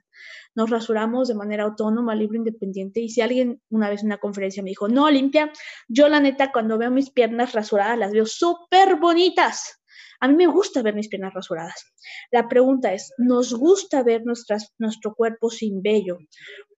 [0.55, 3.01] Nos rasuramos de manera autónoma, libre, independiente.
[3.01, 5.51] Y si alguien una vez en una conferencia me dijo, no, limpia,
[5.87, 9.79] yo la neta cuando veo mis piernas rasuradas las veo súper bonitas.
[10.21, 11.93] A mí me gusta ver mis piernas rasuradas.
[12.31, 16.17] La pregunta es, ¿nos gusta ver nuestras, nuestro cuerpo sin vello?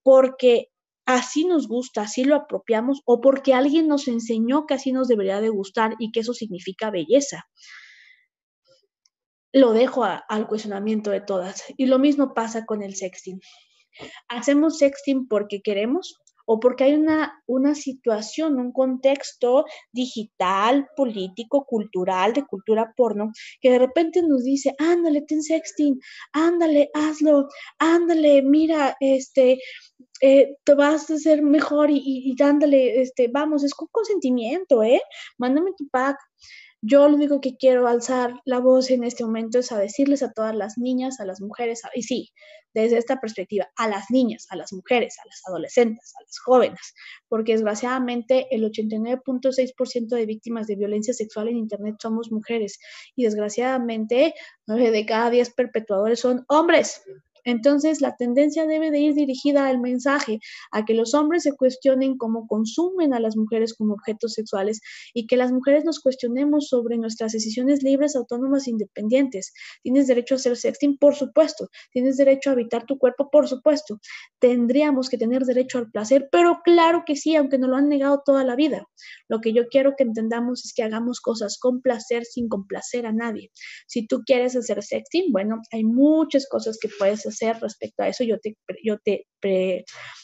[0.03, 0.70] Porque
[1.05, 5.41] así nos gusta, así lo apropiamos o porque alguien nos enseñó que así nos debería
[5.41, 7.45] de gustar y que eso significa belleza.
[9.53, 11.63] Lo dejo al cuestionamiento de todas.
[11.75, 13.41] Y lo mismo pasa con el sexting.
[14.29, 22.33] ¿Hacemos sexting porque queremos o porque hay una, una situación, un contexto digital, político, cultural,
[22.33, 25.99] de cultura porno, que de repente nos dice, ándale, ten sexting,
[26.33, 27.47] ándale, hazlo,
[27.77, 29.59] ándale, mira, este,
[30.21, 35.01] eh, te vas a hacer mejor y, dándole, este, vamos, es con consentimiento, ¿eh?
[35.37, 36.17] Mándame tu pack,
[36.83, 40.31] yo lo único que quiero alzar la voz en este momento es a decirles a
[40.31, 42.31] todas las niñas, a las mujeres, y sí,
[42.73, 46.95] desde esta perspectiva, a las niñas, a las mujeres, a las adolescentes, a las jóvenes,
[47.27, 52.79] porque desgraciadamente el 89.6% de víctimas de violencia sexual en Internet somos mujeres
[53.15, 54.33] y desgraciadamente
[54.65, 57.03] 9 de cada 10 perpetuadores son hombres.
[57.43, 60.39] Entonces, la tendencia debe de ir dirigida al mensaje,
[60.71, 64.81] a que los hombres se cuestionen cómo consumen a las mujeres como objetos sexuales
[65.13, 69.53] y que las mujeres nos cuestionemos sobre nuestras decisiones libres, autónomas e independientes.
[69.83, 70.97] ¿Tienes derecho a hacer sexting?
[70.97, 71.69] Por supuesto.
[71.91, 73.29] ¿Tienes derecho a habitar tu cuerpo?
[73.31, 73.99] Por supuesto.
[74.39, 78.21] Tendríamos que tener derecho al placer, pero claro que sí, aunque nos lo han negado
[78.25, 78.87] toda la vida.
[79.27, 83.11] Lo que yo quiero que entendamos es que hagamos cosas con placer sin complacer a
[83.11, 83.51] nadie.
[83.87, 88.07] Si tú quieres hacer sexting, bueno, hay muchas cosas que puedes hacer hacer respecto a
[88.07, 89.83] eso, yo te, yo te, te,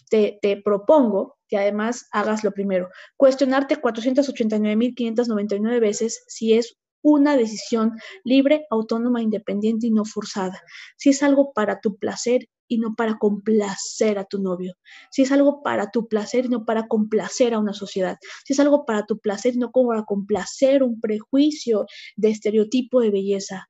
[0.10, 7.94] te propongo que además hagas lo primero, cuestionarte 489.599 veces si es una decisión
[8.24, 10.62] libre, autónoma, independiente y no forzada.
[10.98, 14.74] Si es algo para tu placer y no para complacer a tu novio.
[15.10, 18.18] Si es algo para tu placer y no para complacer a una sociedad.
[18.46, 21.86] Si es algo para tu placer y no para complacer un prejuicio
[22.18, 23.68] de estereotipo de belleza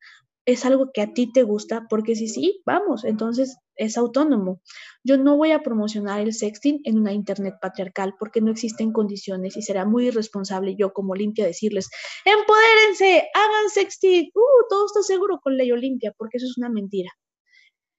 [0.47, 4.61] es algo que a ti te gusta, porque si sí, vamos, entonces es autónomo.
[5.03, 9.57] Yo no voy a promocionar el sexting en una internet patriarcal porque no existen condiciones
[9.57, 11.89] y será muy irresponsable yo como limpia decirles,
[12.23, 17.11] empodérense, hagan sexting, uh, todo está seguro con ley Olimpia, porque eso es una mentira.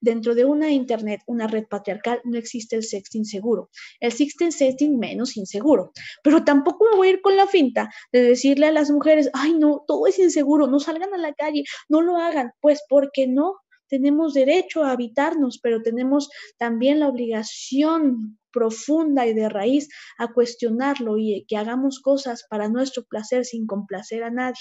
[0.01, 3.71] Dentro de una Internet, una red patriarcal, no existe el sexting seguro.
[4.01, 5.93] El sexting menos inseguro.
[6.23, 9.55] Pero tampoco me voy a ir con la finta de decirle a las mujeres, ay
[9.55, 12.53] no, todo es inseguro, no salgan a la calle, no lo hagan.
[12.61, 13.57] Pues porque no,
[13.89, 19.89] tenemos derecho a habitarnos, pero tenemos también la obligación profunda y de raíz
[20.19, 24.61] a cuestionarlo y que hagamos cosas para nuestro placer sin complacer a nadie.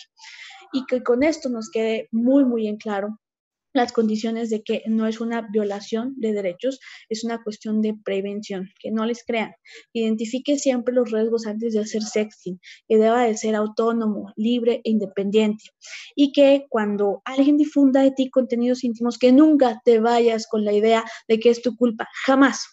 [0.73, 3.19] Y que con esto nos quede muy, muy en claro
[3.77, 8.69] las condiciones de que no es una violación de derechos, es una cuestión de prevención,
[8.79, 9.53] que no les crean.
[9.93, 14.89] Identifique siempre los riesgos antes de hacer sexting, que deba de ser autónomo, libre e
[14.89, 15.63] independiente.
[16.15, 20.73] Y que cuando alguien difunda de ti contenidos íntimos, que nunca te vayas con la
[20.73, 22.65] idea de que es tu culpa, jamás.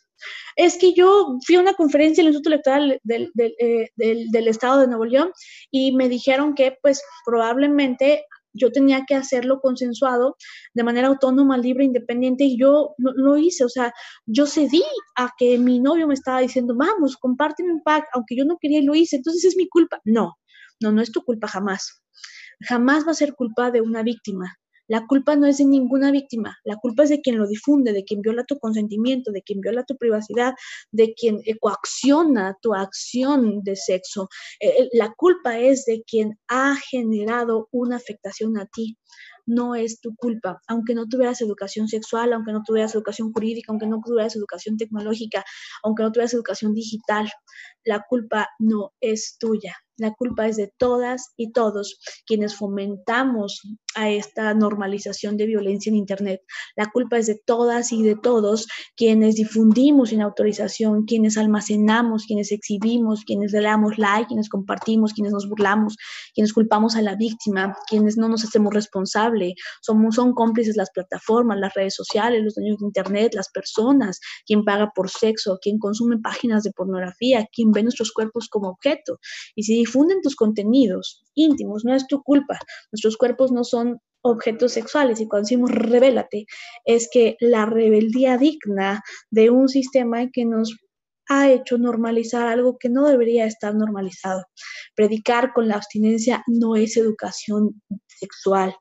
[0.57, 4.49] Es que yo fui a una conferencia en el Instituto Electoral del, eh, del, del
[4.49, 5.33] Estado de Nuevo León
[5.71, 8.25] y me dijeron que pues probablemente
[8.55, 10.37] yo tenía que hacerlo consensuado
[10.73, 13.93] de manera autónoma, libre, independiente, y yo no, lo hice, o sea,
[14.27, 14.83] yo cedí
[15.17, 18.79] a que mi novio me estaba diciendo, vamos, compárteme un pack, aunque yo no quería
[18.79, 20.01] y lo hice, entonces es mi culpa.
[20.05, 20.35] No,
[20.81, 22.03] no, no es tu culpa jamás.
[22.61, 24.57] Jamás va a ser culpa de una víctima.
[24.89, 28.05] La culpa no es de ninguna víctima, la culpa es de quien lo difunde, de
[28.05, 30.55] quien viola tu consentimiento, de quien viola tu privacidad,
[30.93, 34.29] de quien coacciona tu acción de sexo.
[34.61, 38.99] Eh, eh, la culpa es de quien ha generado una afectación a ti
[39.47, 43.87] no es tu culpa, aunque no tuvieras educación sexual, aunque no tuvieras educación jurídica, aunque
[43.87, 45.45] no tuvieras educación tecnológica,
[45.83, 47.31] aunque no tuvieras educación digital,
[47.85, 49.77] la culpa no es tuya.
[49.97, 53.61] La culpa es de todas y todos quienes fomentamos
[53.95, 56.43] a esta normalización de violencia en Internet.
[56.77, 58.67] La culpa es de todas y de todos
[58.97, 65.33] quienes difundimos sin autorización, quienes almacenamos, quienes exhibimos, quienes le damos like, quienes compartimos, quienes
[65.33, 65.97] nos burlamos,
[66.35, 69.55] quienes culpamos a la víctima, quienes no nos hacemos responsable.
[69.83, 74.65] Somos, son cómplices las plataformas, las redes sociales, los dueños de Internet, las personas, quien
[74.65, 79.19] paga por sexo, quien consume páginas de pornografía, quien ve nuestros cuerpos como objeto.
[79.55, 82.59] Y si difunden tus contenidos íntimos, no es tu culpa.
[82.93, 83.84] Nuestros cuerpos no son
[84.25, 86.47] objetos sexuales y cuando decimos revélate,
[86.85, 90.75] es que la rebeldía digna de un sistema que nos
[91.29, 94.45] ha hecho normalizar algo que no debería estar normalizado.
[94.95, 98.75] Predicar con la abstinencia no es educación sexual.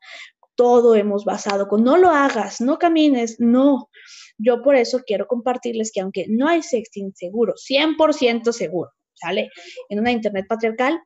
[0.56, 3.90] Todo hemos basado con no lo hagas, no camines, no.
[4.38, 9.50] Yo por eso quiero compartirles que aunque no hay sexting seguro, 100% seguro, ¿sale?
[9.90, 11.00] En una Internet patriarcal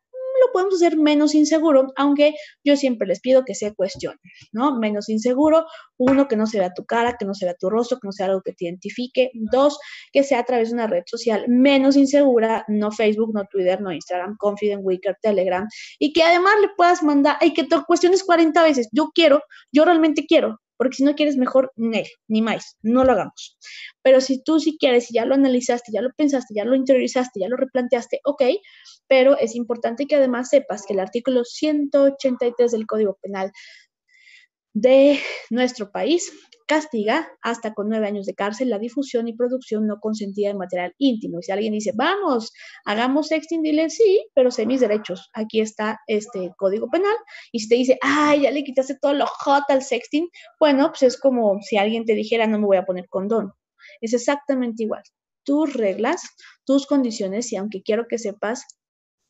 [0.46, 2.34] lo podemos hacer menos inseguro, aunque
[2.64, 4.20] yo siempre les pido que se cuestionen,
[4.52, 4.78] ¿no?
[4.80, 5.66] Menos inseguro,
[5.98, 8.12] uno, que no se vea tu cara, que no se vea tu rostro, que no
[8.12, 9.80] sea algo que te identifique, dos,
[10.12, 13.92] que sea a través de una red social menos insegura, no Facebook, no Twitter, no
[13.92, 15.68] Instagram, Confident, Wicker, Telegram,
[16.00, 19.86] y que además le puedas mandar, y que te cuestiones 40 veces, yo quiero, yo
[19.86, 23.58] realmente quiero, porque si no quieres mejor, ni más, no lo hagamos.
[24.02, 27.40] Pero si tú sí quieres, y ya lo analizaste, ya lo pensaste, ya lo interiorizaste,
[27.40, 28.44] ya lo replanteaste, ok,
[29.08, 33.52] pero es importante que además sepas que el artículo 183 del Código Penal
[34.80, 35.20] de
[35.50, 36.32] nuestro país
[36.68, 40.94] castiga hasta con nueve años de cárcel la difusión y producción no consentida de material
[41.00, 41.42] íntimo.
[41.42, 42.52] Si alguien dice, vamos,
[42.86, 45.32] hagamos sexting, dile sí, pero sé mis derechos.
[45.34, 47.16] Aquí está este código penal.
[47.52, 51.04] Y si te dice, ay, ya le quitaste todo lo hot al sexting, bueno, pues
[51.04, 53.54] es como si alguien te dijera, no me voy a poner condón.
[54.02, 55.02] Es exactamente igual.
[55.44, 56.22] Tus reglas,
[56.66, 58.64] tus condiciones, y aunque quiero que sepas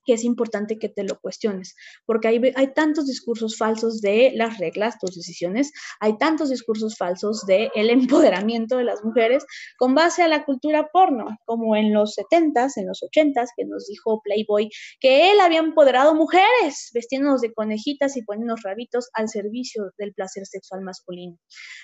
[0.08, 4.58] que es importante que te lo cuestiones, porque hay, hay tantos discursos falsos de las
[4.58, 9.46] reglas, tus decisiones, hay tantos discursos falsos de el empoderamiento de las mujeres
[9.78, 13.88] con base a la cultura porno, como en los 70s, en los 80s, que nos
[13.88, 14.70] dijo Playboy
[15.02, 20.46] que él había empoderado mujeres vestiéndonos de conejitas y poniéndonos rabitos al servicio del placer
[20.46, 21.38] sexual masculino.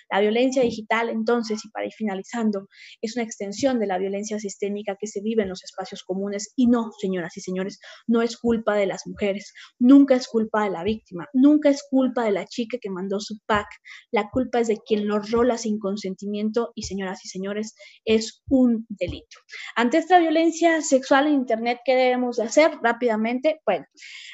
[0.10, 2.68] La violencia digital, entonces, y para ir finalizando,
[3.02, 6.68] es una extensión de la violencia sistémica que se vive en los espacios comunes y
[6.68, 7.80] no, señoras y señores,
[8.14, 12.24] no es culpa de las mujeres, nunca es culpa de la víctima, nunca es culpa
[12.24, 13.68] de la chica que mandó su pack,
[14.12, 18.86] la culpa es de quien lo rola sin consentimiento y señoras y señores, es un
[18.88, 19.40] delito.
[19.76, 23.60] Ante esta violencia sexual en Internet, ¿qué debemos de hacer rápidamente?
[23.66, 23.86] Bueno,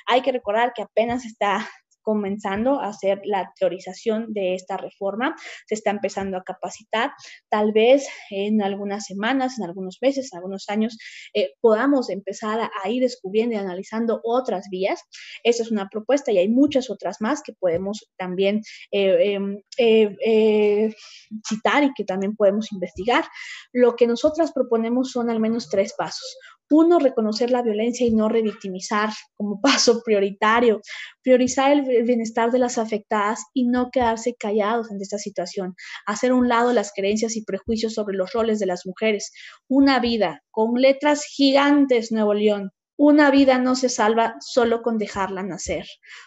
[0.07, 1.69] hay que recordar que apenas está
[2.09, 5.35] comenzando a hacer la teorización de esta reforma,
[5.67, 7.11] se está empezando a capacitar,
[7.49, 10.97] tal vez en algunas semanas, en algunos meses, en algunos años,
[11.35, 15.03] eh, podamos empezar a, ir descubriendo y analizando otras vías.
[15.43, 20.91] Esa es una propuesta y hay muchas otras más que podemos también eh, em, eh,
[21.47, 23.25] citar y que también podemos investigar.
[23.71, 26.37] Lo que nosotras proponemos son al menos tres pasos.
[26.71, 30.81] Uno, reconocer la violencia y no revictimizar como paso prioritario.
[31.23, 35.75] Priorizar el bienestar de las afectadas y no quedarse callados ante esta situación.
[36.05, 39.31] Hacer a un lado las creencias y prejuicios sobre los roles de las mujeres.
[39.67, 42.71] Una vida con letras gigantes, Nuevo León,
[43.01, 45.85] una vida no se salva solo con dejarla nacer,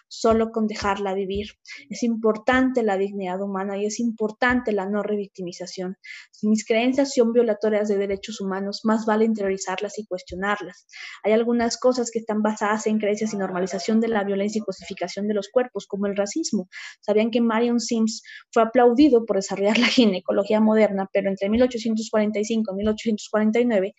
[0.09, 1.49] solo con dejarla vivir.
[1.91, 5.99] Es importante la dignidad humana y es importante la no revictimización.
[6.31, 10.87] Si mis creencias son violatorias de derechos humanos, más vale interiorizarlas y cuestionarlas.
[11.23, 15.29] Hay algunas cosas que están basadas en creencias y normalización de la violencia y cosificación
[15.29, 16.71] de los cuerpos, como el racismo.
[17.03, 22.77] Sabían que Marion Sims fue aplaudido por desarrollar la ginecología moderna, pero entre 1845 y
[22.77, 23.95] 1849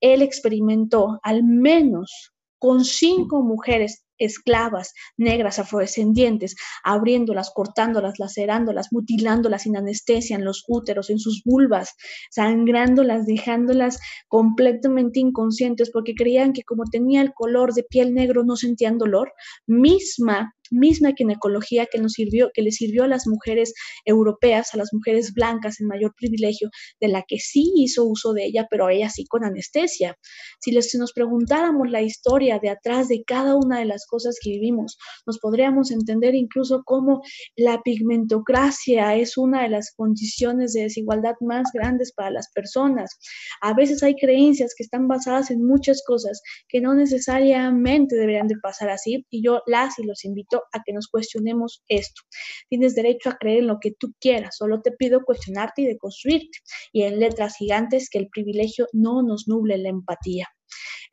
[0.00, 2.13] él experimentó al menos
[2.58, 11.10] con cinco mujeres esclavas negras afrodescendientes, abriéndolas, cortándolas, lacerándolas, mutilándolas sin anestesia en los úteros,
[11.10, 11.94] en sus vulvas,
[12.30, 13.98] sangrándolas, dejándolas
[14.28, 19.32] completamente inconscientes porque creían que como tenía el color de piel negro no sentían dolor,
[19.66, 24.92] misma misma ginecología que nos sirvió, que le sirvió a las mujeres europeas, a las
[24.92, 29.10] mujeres blancas en mayor privilegio, de la que sí hizo uso de ella, pero ella
[29.10, 30.16] sí con anestesia.
[30.60, 34.50] Si, si nos preguntáramos la historia de atrás de cada una de las cosas que
[34.50, 34.96] vivimos,
[35.26, 37.20] nos podríamos entender incluso cómo
[37.56, 43.18] la pigmentocracia es una de las condiciones de desigualdad más grandes para las personas.
[43.60, 48.54] A veces hay creencias que están basadas en muchas cosas que no necesariamente deberían de
[48.62, 52.22] pasar así y yo las y los invito a que nos cuestionemos esto.
[52.68, 56.58] Tienes derecho a creer en lo que tú quieras, solo te pido cuestionarte y deconstruirte.
[56.92, 60.53] Y en letras gigantes que el privilegio no nos nuble la empatía.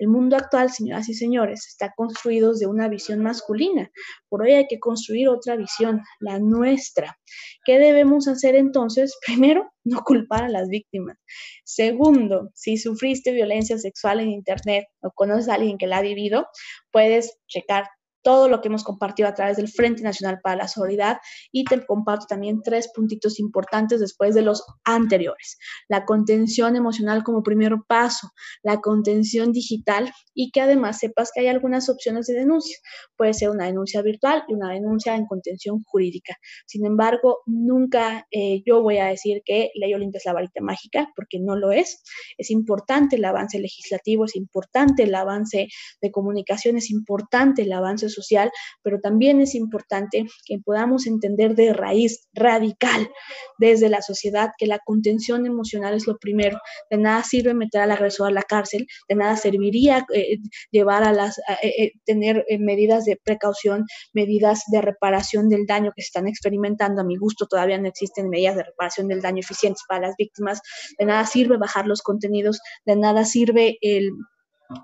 [0.02, 3.91] El mundo actual, señoras y señores, está construido de una visión masculina.
[4.30, 7.20] Por hoy hay que construir otra visión, la nuestra.
[7.64, 9.16] ¿Qué debemos hacer entonces?
[9.28, 11.18] Primero, no culpar a las víctimas.
[11.64, 16.47] Segundo, si sufriste violencia sexual en Internet o conoces a alguien que la ha vivido,
[16.91, 17.86] puedes checar
[18.22, 21.17] todo lo que hemos compartido a través del Frente Nacional para la Solidaridad
[21.51, 25.57] y te comparto también tres puntitos importantes después de los anteriores.
[25.88, 28.30] La contención emocional como primer paso,
[28.63, 32.78] la contención digital y que además sepas que hay algunas opciones de denuncia.
[33.15, 36.36] Puede ser una denuncia virtual y una denuncia en contención jurídica.
[36.65, 41.09] Sin embargo, nunca eh, yo voy a decir que Ley Olimpia es la varita mágica
[41.15, 42.03] porque no lo es.
[42.38, 45.67] Es importante el avance legislativo, es importante el avance
[46.01, 48.51] de comunicación, es importante el avance social,
[48.84, 53.09] pero también es importante que podamos entender de raíz radical
[53.57, 56.59] desde la sociedad que la contención emocional es lo primero.
[56.89, 60.38] De nada sirve meter al agresor a la cárcel, de nada serviría eh,
[60.72, 66.01] llevar a las, eh, eh, tener medidas de precaución, medidas de reparación del daño que
[66.01, 67.01] se están experimentando.
[67.01, 70.62] A mi gusto todavía no existen medidas de reparación del daño eficientes para las víctimas.
[70.97, 74.12] De nada sirve bajar los contenidos, de nada sirve el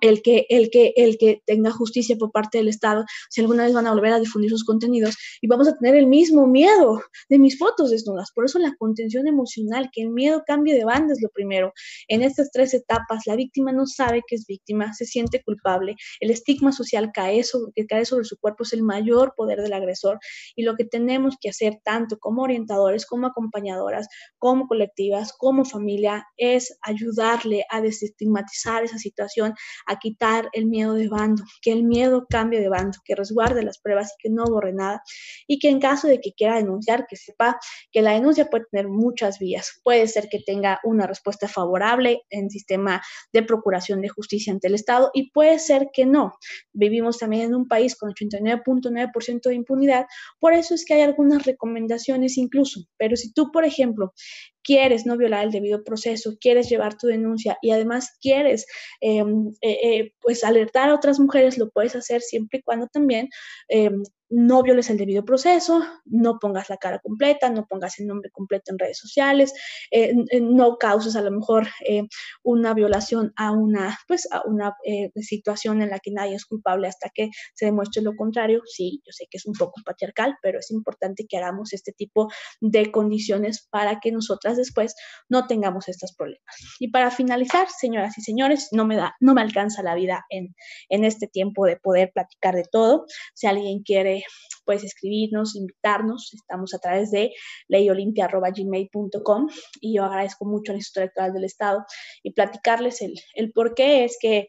[0.02, 3.74] el que, el, que, el que tenga justicia por parte del Estado, si alguna vez
[3.74, 7.40] van a volver a difundir sus contenidos y vamos a tener el mismo miedo de
[7.40, 8.32] mis fotos desnudas.
[8.34, 11.74] Por eso la contención emocional, que el miedo cambie de banda es lo primero.
[12.08, 16.32] En estas tres etapas, la víctima no sabe que es víctima, se siente culpable, el
[16.32, 20.20] estigma social cae sobre, que cae sobre su cuerpo es el mayor poder del agresor
[20.56, 24.08] y lo que tenemos que hacer tanto como orientadores, como acompañadoras,
[24.38, 29.54] como colectivas, como familia, es ayudarle a desestigmatizar esa situación
[29.86, 33.78] a quitar el miedo de bando, que el miedo cambie de bando, que resguarde las
[33.80, 35.02] pruebas y que no borre nada.
[35.48, 37.60] Y que en caso de que quiera denunciar, que sepa
[37.92, 39.80] que la denuncia puede tener muchas vías.
[39.84, 43.02] Puede ser que tenga una respuesta favorable en sistema
[43.34, 46.34] de procuración de justicia ante el Estado y puede ser que no.
[46.74, 50.06] Vivimos también en un país con 89.9% de impunidad,
[50.40, 52.82] por eso es que hay algunas recomendaciones incluso.
[52.98, 54.14] Pero si tú, por ejemplo,
[54.68, 58.66] quieres no violar el debido proceso, quieres llevar tu denuncia y además quieres
[59.00, 63.30] em, eh, eh, pues alertar a otras mujeres, lo puedes hacer siempre y cuando también
[63.70, 68.30] em, no violes el debido proceso, no pongas la cara completa, no pongas el nombre
[68.32, 69.54] completo en redes sociales,
[69.92, 72.04] eh, no causes a lo mejor eh,
[72.44, 76.88] una violación a una, pues, a una eh, situación en la que nadie es culpable
[76.88, 78.62] hasta que se demuestre lo contrario.
[78.66, 82.30] Sí, yo sé que es un poco patriarcal, pero es importante que hagamos este tipo
[82.60, 84.96] de condiciones para que nosotras después
[85.30, 86.56] no tengamos estos problemas.
[86.80, 90.56] Y para finalizar, señoras y señores, no me da, no me alcanza la vida en,
[90.90, 93.06] en este tiempo de poder platicar de todo.
[93.34, 94.17] Si alguien quiere
[94.66, 96.34] puedes escribirnos, invitarnos.
[96.34, 97.34] Estamos a través de
[97.68, 99.48] leyolimpia.gmail.com
[99.82, 101.86] y yo agradezco mucho al Instituto Electoral del Estado
[102.24, 104.48] y platicarles el, el por qué es que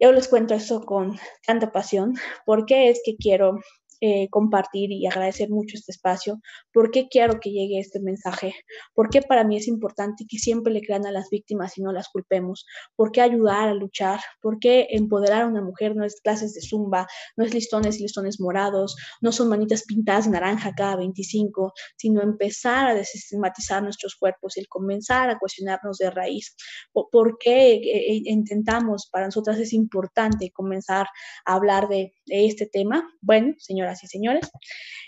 [0.00, 2.14] yo les cuento eso con tanta pasión,
[2.46, 3.58] por qué es que quiero
[4.00, 6.40] eh, compartir y agradecer mucho este espacio.
[6.72, 8.54] ¿Por qué quiero que llegue este mensaje?
[8.94, 11.90] ¿Por qué para mí es importante que siempre le crean a las víctimas y no
[11.90, 12.64] las culpemos?
[12.94, 14.20] ¿Por qué ayudar a luchar?
[14.40, 18.02] ¿Por qué empoderar a una mujer no es clases de zumba, no es listones y
[18.02, 24.14] listones morados, no son manitas pintadas de naranja cada 25, sino empezar a desestigmatizar nuestros
[24.14, 26.54] cuerpos y el comenzar a cuestionarnos de raíz?
[26.92, 31.08] ¿Por qué eh, eh, intentamos, para nosotras es importante comenzar
[31.44, 33.08] a hablar de, de este tema?
[33.20, 34.50] Bueno, señora y señores,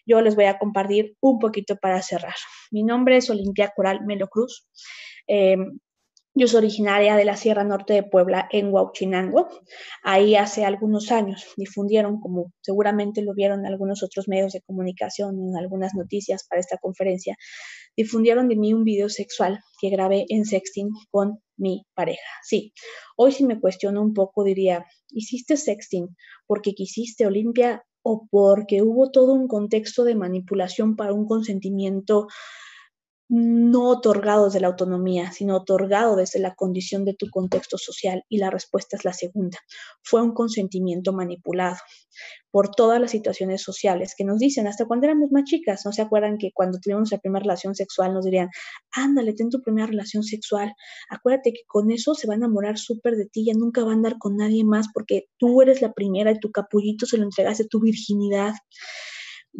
[0.06, 2.34] yo les voy a compartir un poquito para cerrar.
[2.70, 4.68] Mi nombre es Olimpia Coral Melo Cruz.
[5.26, 5.78] Em,
[6.32, 9.48] yo soy originaria de la Sierra Norte de Puebla, en Huauchinango.
[10.04, 15.56] Ahí hace algunos años difundieron, como seguramente lo vieron algunos otros medios de comunicación, en
[15.56, 17.36] algunas noticias para esta conferencia,
[17.96, 22.30] difundieron de mí un video sexual que grabé en sexting con mi pareja.
[22.44, 22.72] Sí,
[23.16, 26.16] hoy si me cuestiono un poco diría, ¿hiciste sexting
[26.46, 32.28] porque quisiste Olimpia o porque hubo todo un contexto de manipulación para un consentimiento
[33.32, 38.24] no otorgado desde la autonomía, sino otorgado desde la condición de tu contexto social.
[38.28, 39.56] Y la respuesta es la segunda.
[40.02, 41.76] Fue un consentimiento manipulado
[42.50, 46.02] por todas las situaciones sociales que nos dicen, hasta cuando éramos más chicas, ¿no se
[46.02, 48.48] acuerdan que cuando tuvimos nuestra primera relación sexual nos dirían,
[48.90, 50.74] ándale, ten tu primera relación sexual,
[51.08, 53.94] acuérdate que con eso se va a enamorar súper de ti, ya nunca va a
[53.94, 57.66] andar con nadie más porque tú eres la primera y tu capullito se lo entregaste
[57.66, 58.54] tu virginidad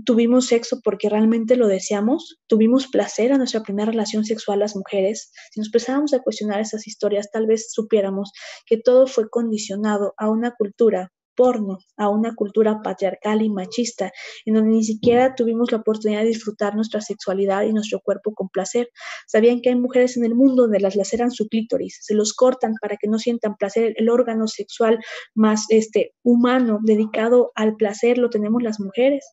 [0.05, 5.33] tuvimos sexo porque realmente lo deseamos, tuvimos placer a nuestra primera relación sexual las mujeres,
[5.51, 8.33] si nos empezáramos a cuestionar esas historias, tal vez supiéramos
[8.67, 14.13] que todo fue condicionado a una cultura porno, a una cultura patriarcal y machista,
[14.45, 18.51] en donde ni siquiera tuvimos la oportunidad de disfrutar nuestra sexualidad y nuestro cuerpo con
[18.51, 18.91] placer.
[19.27, 22.75] Sabían que hay mujeres en el mundo donde las laceran su clítoris, se los cortan
[22.83, 23.95] para que no sientan placer.
[23.97, 24.99] El órgano sexual
[25.35, 29.25] más este, humano dedicado al placer lo tenemos las mujeres.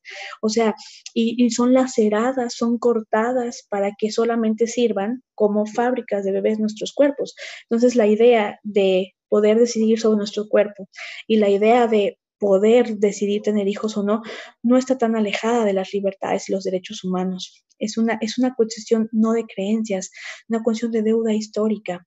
[0.41, 0.76] O sea,
[1.14, 6.93] y, y son laceradas, son cortadas para que solamente sirvan como fábricas de bebés nuestros
[6.93, 7.36] cuerpos.
[7.70, 10.90] Entonces, la idea de poder decidir sobre nuestro cuerpo.
[11.28, 14.22] Y la idea de poder decidir tener hijos o no,
[14.64, 17.66] no está tan alejada de las libertades y los derechos humanos.
[17.80, 20.12] Es una, es una cuestión no de creencias,
[20.48, 22.06] una cuestión de deuda histórica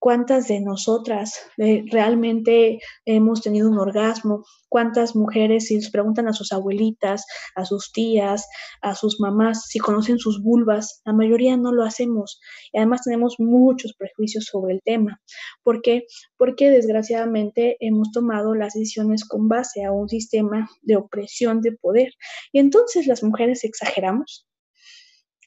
[0.00, 6.32] cuántas de nosotras eh, realmente hemos tenido un orgasmo, cuántas mujeres, si les preguntan a
[6.32, 8.48] sus abuelitas, a sus tías,
[8.80, 12.40] a sus mamás, si conocen sus vulvas, la mayoría no lo hacemos.
[12.72, 15.20] Y además tenemos muchos prejuicios sobre el tema.
[15.62, 16.06] ¿Por qué?
[16.38, 22.12] Porque desgraciadamente hemos tomado las decisiones con base a un sistema de opresión de poder.
[22.52, 24.46] Y entonces las mujeres exageramos,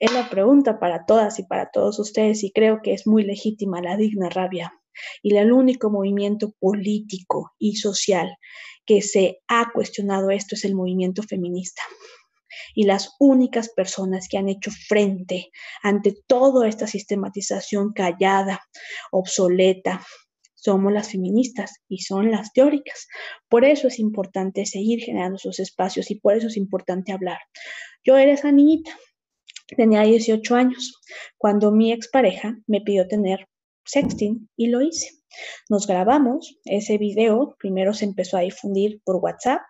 [0.03, 3.79] es la pregunta para todas y para todos ustedes y creo que es muy legítima
[3.79, 4.73] la digna rabia.
[5.21, 8.35] Y el único movimiento político y social
[8.85, 11.83] que se ha cuestionado esto es el movimiento feminista.
[12.75, 15.51] Y las únicas personas que han hecho frente
[15.81, 18.59] ante toda esta sistematización callada,
[19.09, 20.05] obsoleta,
[20.53, 23.07] somos las feministas y son las teóricas.
[23.47, 27.39] Por eso es importante seguir generando esos espacios y por eso es importante hablar.
[28.03, 28.91] Yo era esa niñita,
[29.76, 31.01] tenía 18 años,
[31.38, 33.47] cuando mi expareja me pidió tener
[33.86, 35.09] sexting y lo hice.
[35.69, 39.61] Nos grabamos ese video, primero se empezó a difundir por WhatsApp,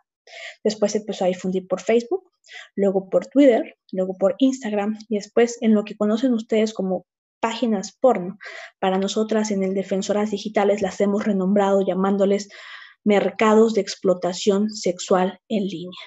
[0.64, 2.30] después se empezó a difundir por Facebook,
[2.76, 7.06] luego por Twitter, luego por Instagram y después en lo que conocen ustedes como
[7.40, 8.38] páginas porno.
[8.80, 12.50] Para nosotras en el Defensoras Digitales las hemos renombrado llamándoles
[13.04, 16.00] mercados de explotación sexual en línea.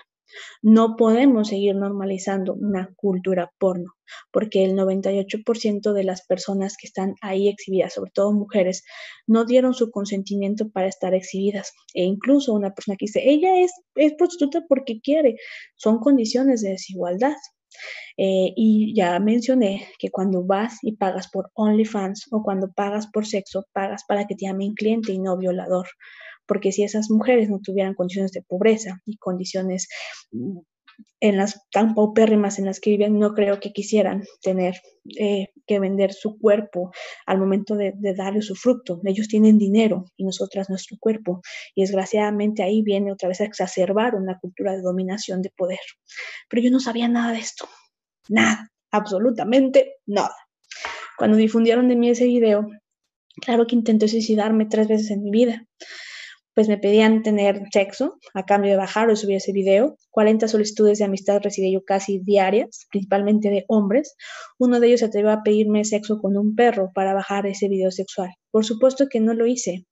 [0.63, 3.95] No podemos seguir normalizando una cultura porno,
[4.31, 8.85] porque el 98% de las personas que están ahí exhibidas, sobre todo mujeres,
[9.27, 11.73] no dieron su consentimiento para estar exhibidas.
[11.95, 15.37] E incluso una persona que dice, ella es, es prostituta porque quiere,
[15.77, 17.37] son condiciones de desigualdad.
[18.17, 23.27] Eh, y ya mencioné que cuando vas y pagas por OnlyFans o cuando pagas por
[23.27, 25.87] sexo, pagas para que te llamen cliente y no violador
[26.47, 29.89] porque si esas mujeres no tuvieran condiciones de pobreza y condiciones
[30.33, 30.59] mm,
[31.21, 34.81] en las tan paupérrimas en las que viven, no creo que quisieran tener
[35.19, 36.91] eh, que vender su cuerpo
[37.27, 39.01] al momento de, de, darle su fruto.
[39.05, 41.41] Ellos tienen dinero y nosotras nuestro cuerpo.
[41.75, 45.81] Y desgraciadamente ahí viene otra vez a exacerbar una cultura de dominación de poder.
[46.49, 47.69] Pero yo no sabía nada de esto.
[48.29, 50.35] Nada, absolutamente nada.
[51.17, 52.69] Cuando difundieron de mí ese video,
[53.41, 55.67] claro que intenté suicidarme tres veces en mi vida
[56.57, 59.99] pues me pedían tener sexo a cambio de bajar o subir ese video.
[60.11, 64.17] 40 solicitudes de amistad recibí yo casi diarias, principalmente de hombres.
[64.59, 67.91] Uno de ellos se atrevió a pedirme sexo con un perro para bajar ese video
[67.91, 68.31] sexual.
[68.51, 69.85] Por supuesto que no lo hice,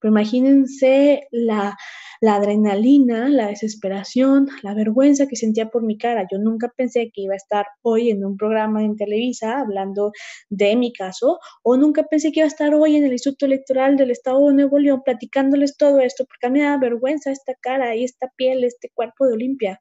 [0.00, 1.76] pero imagínense la
[2.20, 6.26] la adrenalina, la desesperación, la vergüenza que sentía por mi cara.
[6.30, 10.12] Yo nunca pensé que iba a estar hoy en un programa en Televisa hablando
[10.48, 13.96] de mi caso, o nunca pensé que iba a estar hoy en el Instituto Electoral
[13.96, 17.54] del Estado de Nuevo León platicándoles todo esto, porque a mí me da vergüenza esta
[17.60, 19.80] cara y esta piel, este cuerpo de Olimpia,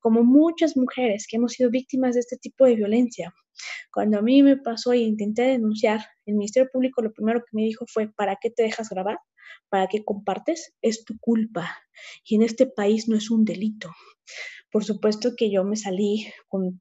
[0.00, 3.34] como muchas mujeres que hemos sido víctimas de este tipo de violencia.
[3.92, 7.62] Cuando a mí me pasó y intenté denunciar, el Ministerio Público lo primero que me
[7.62, 9.18] dijo fue, ¿para qué te dejas grabar?
[9.68, 10.74] ¿Para qué compartes?
[10.82, 11.68] Es tu culpa.
[12.24, 13.90] Y en este país no es un delito.
[14.70, 16.80] Por supuesto que yo me salí con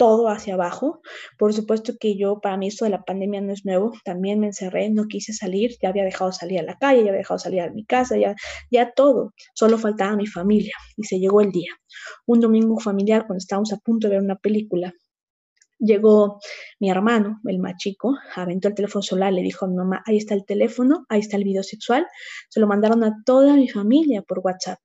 [0.00, 1.02] todo hacia abajo.
[1.36, 4.46] Por supuesto que yo, para mí esto de la pandemia no es nuevo, también me
[4.46, 7.60] encerré, no quise salir, ya había dejado salir a la calle, ya había dejado salir
[7.60, 8.34] a mi casa, ya,
[8.70, 11.72] ya todo, solo faltaba mi familia y se llegó el día.
[12.26, 14.94] Un domingo familiar cuando estábamos a punto de ver una película,
[15.82, 16.40] Llegó
[16.78, 20.18] mi hermano, el más chico, aventó el teléfono solar, le dijo a mi mamá, ahí
[20.18, 22.06] está el teléfono, ahí está el video sexual.
[22.50, 24.78] Se lo mandaron a toda mi familia por WhatsApp.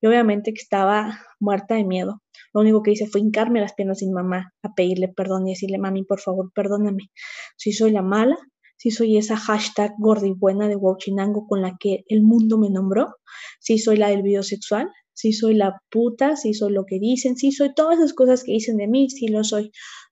[0.00, 2.22] Yo obviamente que estaba muerta de miedo.
[2.54, 5.78] Lo único que hice fue hincarme las piernas mi mamá, a pedirle perdón y decirle,
[5.78, 7.10] mami, por favor, perdóname.
[7.56, 8.36] Si soy la mala,
[8.76, 12.70] si soy esa hashtag gorda y buena de Wauchinango con la que el mundo me
[12.70, 13.16] nombró,
[13.58, 17.36] si soy la del video sexual, si soy la puta, si soy lo que dicen,
[17.36, 19.70] si soy todas esas cosas que dicen de mí, si lo soy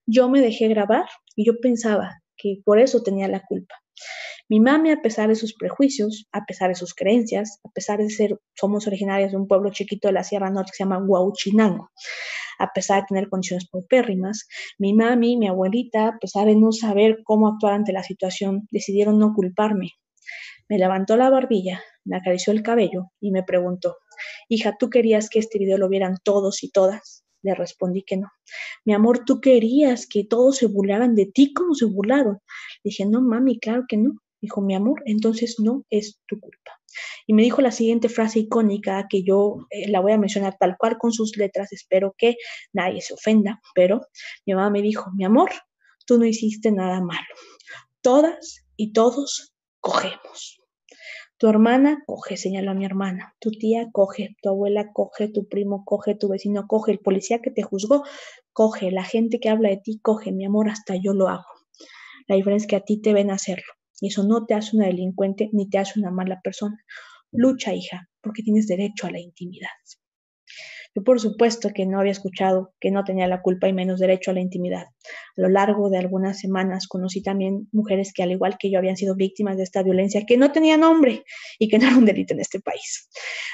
[0.09, 1.05] yo me dejé grabar
[1.35, 3.75] y yo pensaba que por eso tenía la culpa.
[4.49, 8.09] Mi mami, a pesar de sus prejuicios, a pesar de sus creencias, a pesar de
[8.09, 11.91] ser, somos originarias de un pueblo chiquito de la Sierra Norte que se llama Huauchinango,
[12.57, 14.47] a pesar de tener condiciones paupérrimas,
[14.79, 19.19] mi mami, mi abuelita, a pesar de no saber cómo actuar ante la situación, decidieron
[19.19, 19.91] no culparme.
[20.67, 23.97] Me levantó la barbilla, me acarició el cabello y me preguntó,
[24.47, 27.23] hija, ¿tú querías que este video lo vieran todos y todas?
[27.41, 28.27] Le respondí que no.
[28.85, 32.39] Mi amor, tú querías que todos se burlaran de ti como se burlaron.
[32.83, 34.13] dije, no, mami, claro que no.
[34.41, 36.79] Dijo, mi amor, entonces no es tu culpa.
[37.27, 40.77] Y me dijo la siguiente frase icónica que yo eh, la voy a mencionar tal
[40.77, 42.37] cual con sus letras, espero que
[42.73, 44.01] nadie se ofenda, pero
[44.45, 45.51] mi mamá me dijo, mi amor,
[46.05, 47.27] tú no hiciste nada malo.
[48.01, 50.58] Todas y todos cogemos.
[51.39, 53.33] Tu hermana coge, señaló a mi hermana.
[53.39, 57.49] Tu tía coge, tu abuela coge, tu primo coge, tu vecino coge, el policía que
[57.49, 58.03] te juzgó
[58.51, 61.45] coge, la gente que habla de ti coge, mi amor, hasta yo lo hago.
[62.27, 63.71] La diferencia es que a ti te ven hacerlo.
[64.01, 66.77] Y eso no te hace una delincuente ni te hace una mala persona.
[67.31, 69.69] Lucha, hija, porque tienes derecho a la intimidad.
[70.95, 74.31] Yo por supuesto que no había escuchado que no tenía la culpa y menos derecho
[74.31, 74.85] a la intimidad.
[75.37, 78.97] A lo largo de algunas semanas conocí también mujeres que al igual que yo habían
[78.97, 81.23] sido víctimas de esta violencia que no tenía nombre
[81.59, 83.07] y que no era un delito en este país.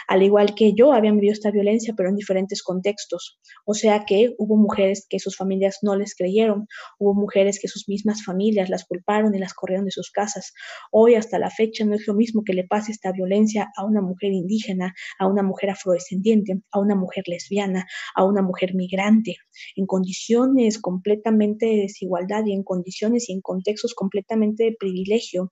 [0.07, 3.37] Al igual que yo habían vivido esta violencia pero en diferentes contextos.
[3.65, 6.67] O sea que hubo mujeres que sus familias no les creyeron,
[6.99, 10.53] hubo mujeres que sus mismas familias las culparon y las corrieron de sus casas.
[10.91, 14.01] Hoy hasta la fecha no es lo mismo que le pase esta violencia a una
[14.01, 19.37] mujer indígena, a una mujer afrodescendiente, a una mujer lesbiana, a una mujer migrante,
[19.75, 25.51] en condiciones completamente de desigualdad y en condiciones y en contextos completamente de privilegio.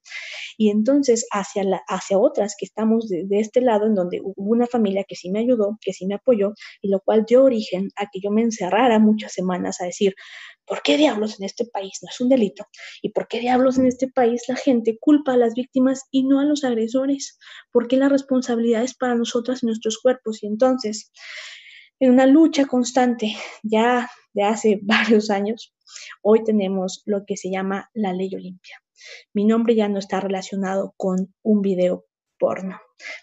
[0.57, 4.67] Y entonces hacia, hacia otras que estamos de, de este lado, en donde hubo una
[4.67, 8.07] familia que sí me ayudó, que sí me apoyó, y lo cual dio origen a
[8.11, 10.15] que yo me encerrara muchas semanas a decir,
[10.65, 12.65] ¿Por qué diablos en este país no es un delito?
[13.01, 16.39] ¿Y por qué diablos en este país la gente culpa a las víctimas y no
[16.39, 17.37] a los agresores?
[17.71, 20.41] ¿Por qué la responsabilidad es para nosotras y nuestros cuerpos?
[20.41, 21.11] Y entonces,
[22.03, 23.33] en una lucha constante
[23.63, 25.73] ya de hace varios años,
[26.21, 28.81] hoy tenemos lo que se llama la ley Olimpia.
[29.33, 32.05] Mi nombre ya no está relacionado con un video
[32.37, 32.79] porno.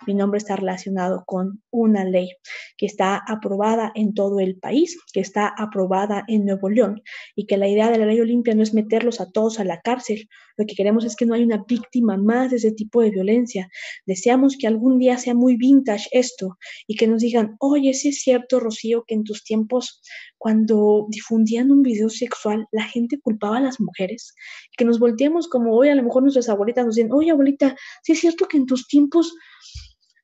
[0.07, 2.31] Mi nombre está relacionado con una ley
[2.77, 7.03] que está aprobada en todo el país, que está aprobada en Nuevo León
[7.35, 9.81] y que la idea de la ley Olimpia no es meterlos a todos a la
[9.81, 10.29] cárcel.
[10.57, 13.71] Lo que queremos es que no haya una víctima más de ese tipo de violencia.
[14.07, 18.21] Deseamos que algún día sea muy vintage esto y que nos digan, oye, sí es
[18.21, 20.03] cierto, Rocío, que en tus tiempos,
[20.39, 24.35] cuando difundían un video sexual, la gente culpaba a las mujeres.
[24.77, 28.13] Que nos volteemos como hoy, a lo mejor nuestras abuelitas nos dicen, oye, abuelita, sí
[28.13, 29.35] es cierto que en tus tiempos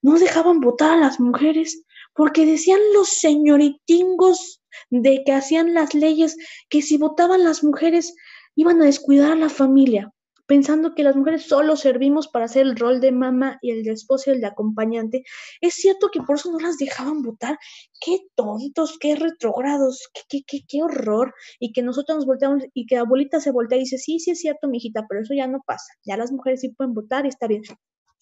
[0.07, 1.83] no dejaban votar a las mujeres
[2.15, 6.37] porque decían los señoritingos de que hacían las leyes
[6.69, 8.15] que si votaban las mujeres
[8.55, 10.13] iban a descuidar a la familia,
[10.47, 13.91] pensando que las mujeres solo servimos para hacer el rol de mamá y el de
[13.91, 15.25] esposa y el de acompañante.
[15.61, 17.59] Es cierto que por eso no las dejaban votar.
[18.01, 21.35] Qué tontos, qué retrógrados, qué, qué, qué, qué horror.
[21.59, 24.31] Y que nosotros nos volteamos y que la abuelita se voltea y dice, sí, sí
[24.31, 25.93] es cierto, mijita, pero eso ya no pasa.
[26.05, 27.65] Ya las mujeres sí pueden votar y está bien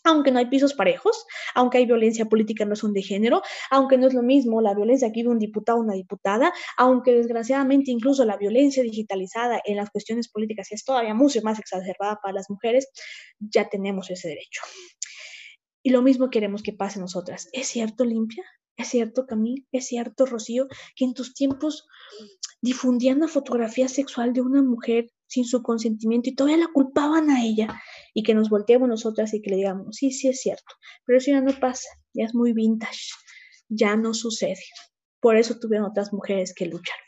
[0.04, 4.06] aunque no hay pisos parejos, aunque hay violencia política no son de género, aunque no
[4.06, 8.24] es lo mismo la violencia aquí de un diputado o una diputada, aunque desgraciadamente incluso
[8.24, 12.88] la violencia digitalizada en las cuestiones políticas es todavía mucho más exacerbada para las mujeres,
[13.38, 14.62] ya tenemos ese derecho.
[15.82, 17.48] Y lo mismo queremos que pase nosotras.
[17.52, 18.44] ¿Es cierto, Limpia?
[18.76, 19.66] ¿Es cierto, Camille?
[19.70, 21.86] ¿Es cierto, Rocío, que en tus tiempos
[22.60, 27.44] difundían la fotografía sexual de una mujer sin su consentimiento y todavía la culpaban a
[27.44, 27.68] ella
[28.14, 31.32] y que nos volteemos nosotras y que le digamos, sí, sí es cierto, pero eso
[31.32, 33.10] ya no pasa, ya es muy vintage,
[33.68, 34.62] ya no sucede.
[35.24, 36.98] Por eso tuvieron otras mujeres que luchar.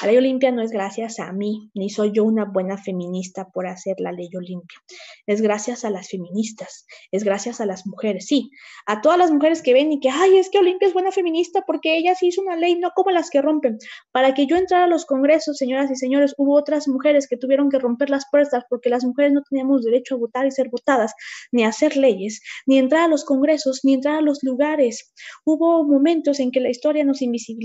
[0.00, 3.66] La ley Olimpia no es gracias a mí, ni soy yo una buena feminista por
[3.66, 4.78] hacer la ley Olimpia.
[5.26, 8.52] Es gracias a las feministas, es gracias a las mujeres, sí,
[8.86, 11.64] a todas las mujeres que ven y que, ay, es que Olimpia es buena feminista
[11.66, 13.78] porque ella sí hizo una ley, no como las que rompen.
[14.12, 17.70] Para que yo entrara a los congresos, señoras y señores, hubo otras mujeres que tuvieron
[17.70, 21.12] que romper las puertas porque las mujeres no teníamos derecho a votar y ser votadas,
[21.50, 25.12] ni a hacer leyes, ni entrar a los congresos, ni entrar a los lugares.
[25.44, 27.63] Hubo momentos en que la historia nos invisibilizó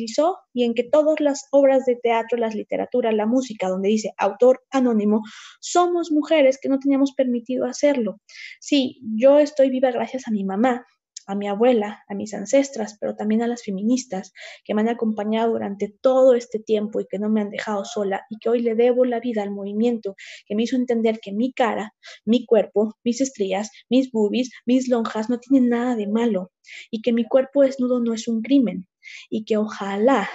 [0.53, 4.61] y en que todas las obras de teatro, las literaturas, la música, donde dice autor
[4.71, 5.21] anónimo,
[5.59, 8.19] somos mujeres que no teníamos permitido hacerlo.
[8.59, 10.85] Sí, yo estoy viva gracias a mi mamá,
[11.29, 14.33] a mi abuela, a mis ancestras, pero también a las feministas
[14.65, 18.25] que me han acompañado durante todo este tiempo y que no me han dejado sola
[18.31, 20.15] y que hoy le debo la vida al movimiento
[20.47, 21.93] que me hizo entender que mi cara,
[22.25, 26.51] mi cuerpo, mis estrías, mis boobies, mis lonjas no tienen nada de malo
[26.89, 28.87] y que mi cuerpo desnudo no es un crimen
[29.29, 30.29] y que ojalá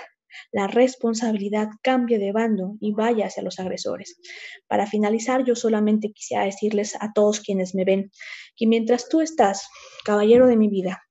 [0.53, 4.19] la responsabilidad cambie de bando y vaya hacia los agresores.
[4.67, 8.11] Para finalizar, yo solamente quisiera decirles a todos quienes me ven
[8.57, 9.69] que mientras tú estás,
[10.05, 11.03] caballero de mi vida,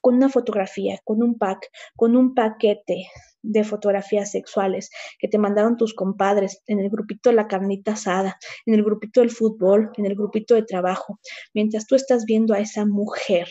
[0.00, 3.06] con una fotografía, con un pack, con un paquete
[3.40, 8.38] de fotografías sexuales que te mandaron tus compadres en el grupito de la carnita asada,
[8.66, 11.20] en el grupito del fútbol, en el grupito de trabajo,
[11.54, 13.48] mientras tú estás viendo a esa mujer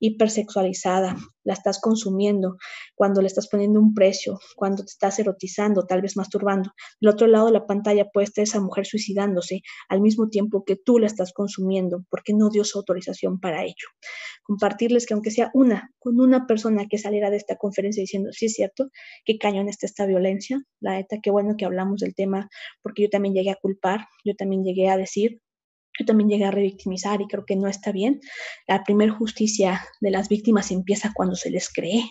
[0.00, 2.56] hipersexualizada, la estás consumiendo,
[2.94, 6.72] cuando le estás poniendo un precio, cuando te estás erotizando, tal vez masturbando.
[7.00, 10.76] Del otro lado de la pantalla puede estar esa mujer suicidándose al mismo tiempo que
[10.76, 13.88] tú la estás consumiendo, porque no dio su autorización para ello.
[14.42, 18.46] Compartirles que aunque sea una, con una persona que saliera de esta conferencia diciendo, sí
[18.46, 18.90] es cierto,
[19.24, 22.48] qué cañón está esta violencia, la neta, qué bueno que hablamos del tema,
[22.82, 25.40] porque yo también llegué a culpar, yo también llegué a decir,
[25.98, 28.20] yo también llegué a revictimizar y creo que no está bien.
[28.66, 32.10] La primer justicia de las víctimas empieza cuando se les cree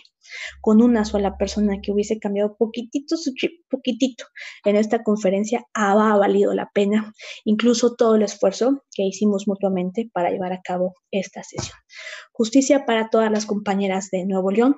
[0.60, 4.24] con una sola persona que hubiese cambiado poquitito su chip, poquitito,
[4.64, 7.12] en esta conferencia ha valido la pena,
[7.44, 11.76] incluso todo el esfuerzo que hicimos mutuamente para llevar a cabo esta sesión.
[12.32, 14.76] Justicia para todas las compañeras de Nuevo León,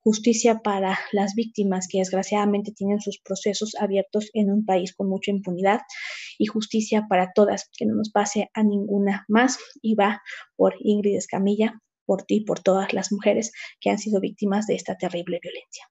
[0.00, 5.30] justicia para las víctimas que desgraciadamente tienen sus procesos abiertos en un país con mucha
[5.30, 5.80] impunidad.
[6.38, 9.58] Y justicia para todas, que no nos pase a ninguna más.
[9.82, 10.22] Y va
[10.56, 14.76] por Ingrid Escamilla, por ti y por todas las mujeres que han sido víctimas de
[14.76, 15.84] esta terrible violencia.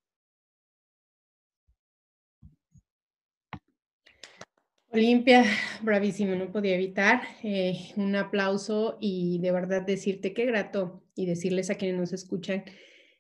[4.90, 5.44] Olimpia,
[5.84, 11.70] bravísimo, no podía evitar eh, un aplauso y de verdad decirte qué grato y decirles
[11.70, 12.64] a quienes nos escuchan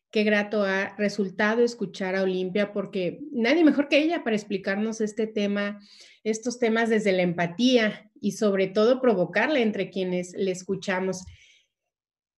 [0.09, 5.27] qué grato ha resultado escuchar a Olimpia, porque nadie mejor que ella para explicarnos este
[5.27, 5.79] tema,
[6.23, 11.25] estos temas desde la empatía y sobre todo provocarle entre quienes le escuchamos.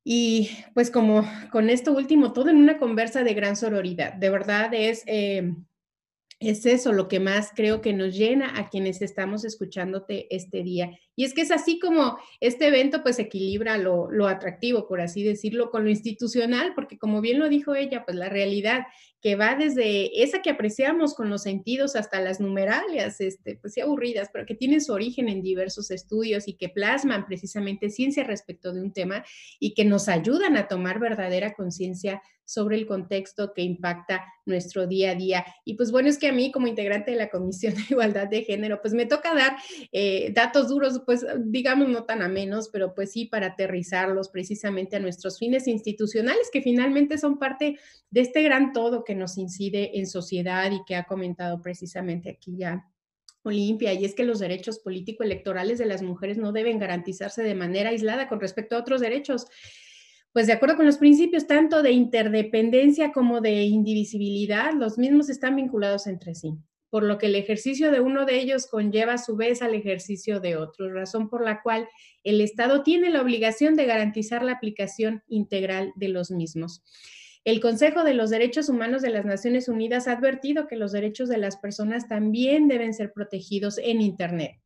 [0.04, 4.14] Y pues como con esto último, todo en una conversa de gran sororidad.
[4.14, 5.54] De verdad es eh,
[6.40, 10.98] es eso lo que más creo que nos llena a quienes estamos escuchándote este día.
[11.20, 15.22] Y es que es así como este evento pues equilibra lo, lo, atractivo, por así
[15.22, 18.86] decirlo, con lo institucional, porque como bien lo dijo ella, pues la realidad
[19.22, 23.82] que va desde esa que apreciamos con los sentidos hasta las numeralias, este, pues sí
[23.82, 28.72] aburridas, pero que tienen su origen en diversos estudios y que plasman precisamente ciencia respecto
[28.72, 29.26] de un tema
[29.60, 35.12] y que nos ayudan a tomar verdadera conciencia sobre el contexto que impacta nuestro día
[35.12, 35.46] a día.
[35.66, 38.44] Y pues bueno, es que a mí como integrante de la Comisión de Igualdad de
[38.44, 39.56] Género, pues me toca dar
[39.92, 44.96] eh, datos duros, pues digamos no tan a menos, pero pues sí para aterrizarlos precisamente
[44.96, 47.80] a nuestros fines institucionales que finalmente son parte
[48.12, 52.58] de este gran todo que nos incide en sociedad y que ha comentado precisamente aquí
[52.58, 52.86] ya
[53.42, 57.90] Olimpia, y es que los derechos político-electorales de las mujeres no deben garantizarse de manera
[57.90, 59.48] aislada con respecto a otros derechos.
[60.32, 65.56] Pues de acuerdo con los principios tanto de interdependencia como de indivisibilidad, los mismos están
[65.56, 66.54] vinculados entre sí,
[66.90, 70.40] por lo que el ejercicio de uno de ellos conlleva a su vez al ejercicio
[70.40, 71.88] de otro, razón por la cual
[72.24, 76.84] el Estado tiene la obligación de garantizar la aplicación integral de los mismos.
[77.46, 81.30] El Consejo de los Derechos Humanos de las Naciones Unidas ha advertido que los derechos
[81.30, 84.60] de las personas también deben ser protegidos en Internet.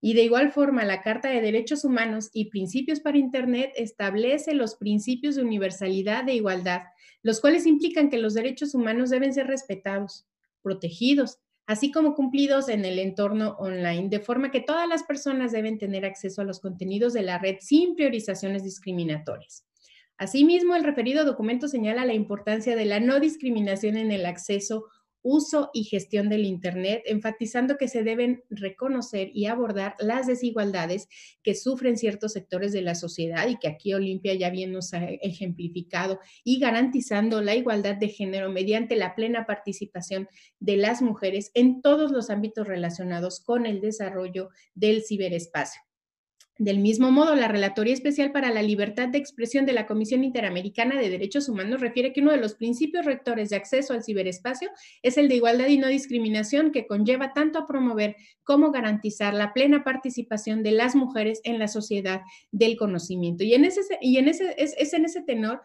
[0.00, 4.76] Y de igual forma, la Carta de Derechos Humanos y Principios para Internet establece los
[4.76, 6.82] principios de universalidad de igualdad,
[7.22, 10.26] los cuales implican que los derechos humanos deben ser respetados,
[10.62, 11.38] protegidos,
[11.68, 16.06] así como cumplidos en el entorno online, de forma que todas las personas deben tener
[16.06, 19.66] acceso a los contenidos de la red sin priorizaciones discriminatorias.
[20.16, 24.86] Asimismo, el referido documento señala la importancia de la no discriminación en el acceso
[25.22, 31.08] uso y gestión del Internet, enfatizando que se deben reconocer y abordar las desigualdades
[31.42, 35.04] que sufren ciertos sectores de la sociedad y que aquí Olimpia ya bien nos ha
[35.04, 40.28] ejemplificado y garantizando la igualdad de género mediante la plena participación
[40.60, 45.87] de las mujeres en todos los ámbitos relacionados con el desarrollo del ciberespacio.
[46.60, 50.98] Del mismo modo, la Relatoría Especial para la Libertad de Expresión de la Comisión Interamericana
[50.98, 54.68] de Derechos Humanos refiere que uno de los principios rectores de acceso al ciberespacio
[55.04, 59.52] es el de igualdad y no discriminación, que conlleva tanto a promover como garantizar la
[59.52, 63.44] plena participación de las mujeres en la sociedad del conocimiento.
[63.44, 65.62] Y en ese, y en ese, es, en ese tenor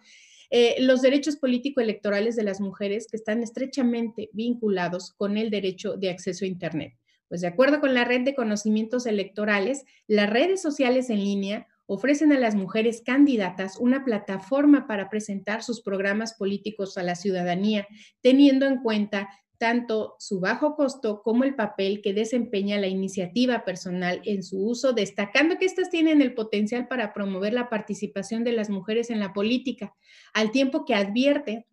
[0.51, 6.11] eh, los derechos político-electorales de las mujeres que están estrechamente vinculados con el derecho de
[6.11, 6.93] acceso a Internet.
[7.29, 12.31] Pues de acuerdo con la red de conocimientos electorales, las redes sociales en línea ofrecen
[12.31, 17.87] a las mujeres candidatas una plataforma para presentar sus programas políticos a la ciudadanía,
[18.21, 24.21] teniendo en cuenta tanto su bajo costo como el papel que desempeña la iniciativa personal
[24.25, 28.69] en su uso, destacando que éstas tienen el potencial para promover la participación de las
[28.69, 29.93] mujeres en la política,
[30.33, 31.65] al tiempo que advierte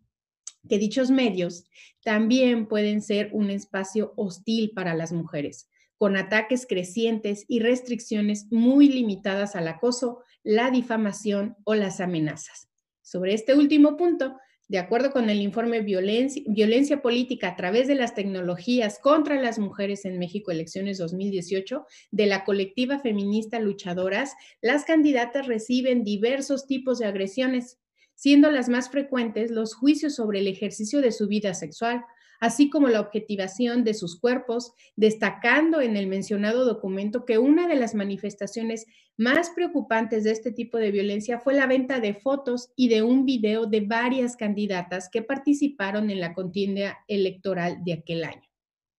[0.67, 1.65] que dichos medios
[2.03, 8.87] también pueden ser un espacio hostil para las mujeres, con ataques crecientes y restricciones muy
[8.89, 12.69] limitadas al acoso, la difamación o las amenazas.
[13.01, 14.35] Sobre este último punto,
[14.71, 20.05] de acuerdo con el informe Violencia, Política a través de las tecnologías contra las mujeres
[20.05, 27.05] en México Elecciones 2018 de la colectiva feminista Luchadoras, las candidatas reciben diversos tipos de
[27.07, 27.80] agresiones,
[28.21, 32.05] siendo las más frecuentes los juicios sobre el ejercicio de su vida sexual,
[32.39, 37.77] así como la objetivación de sus cuerpos, destacando en el mencionado documento que una de
[37.77, 38.85] las manifestaciones
[39.17, 43.25] más preocupantes de este tipo de violencia fue la venta de fotos y de un
[43.25, 48.47] video de varias candidatas que participaron en la contienda electoral de aquel año.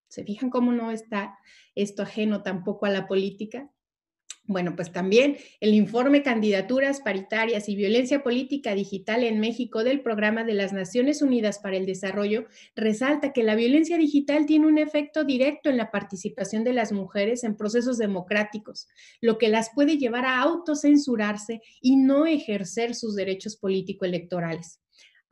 [0.08, 1.38] ¿Se fijan cómo no está
[1.76, 3.70] esto ajeno tampoco a la política?
[4.44, 10.42] Bueno, pues también el informe Candidaturas Paritarias y Violencia Política Digital en México del Programa
[10.42, 15.22] de las Naciones Unidas para el Desarrollo resalta que la violencia digital tiene un efecto
[15.22, 18.88] directo en la participación de las mujeres en procesos democráticos,
[19.20, 24.81] lo que las puede llevar a autocensurarse y no ejercer sus derechos político-electorales.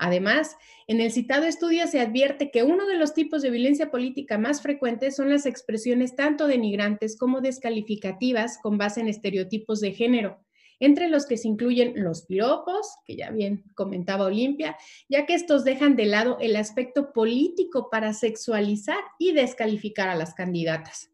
[0.03, 0.57] Además,
[0.87, 4.63] en el citado estudio se advierte que uno de los tipos de violencia política más
[4.63, 10.41] frecuentes son las expresiones tanto denigrantes como descalificativas con base en estereotipos de género,
[10.79, 14.75] entre los que se incluyen los piropos, que ya bien comentaba Olimpia,
[15.11, 20.33] ya que estos dejan de lado el aspecto político para sexualizar y descalificar a las
[20.33, 21.11] candidatas.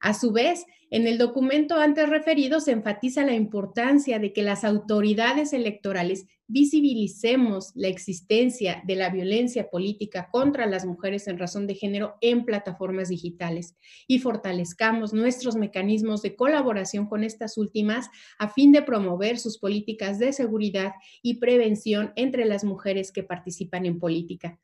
[0.00, 0.64] A su vez,
[0.94, 7.72] en el documento antes referido se enfatiza la importancia de que las autoridades electorales visibilicemos
[7.74, 13.08] la existencia de la violencia política contra las mujeres en razón de género en plataformas
[13.08, 13.74] digitales
[14.06, 18.08] y fortalezcamos nuestros mecanismos de colaboración con estas últimas
[18.38, 20.92] a fin de promover sus políticas de seguridad
[21.22, 24.60] y prevención entre las mujeres que participan en política.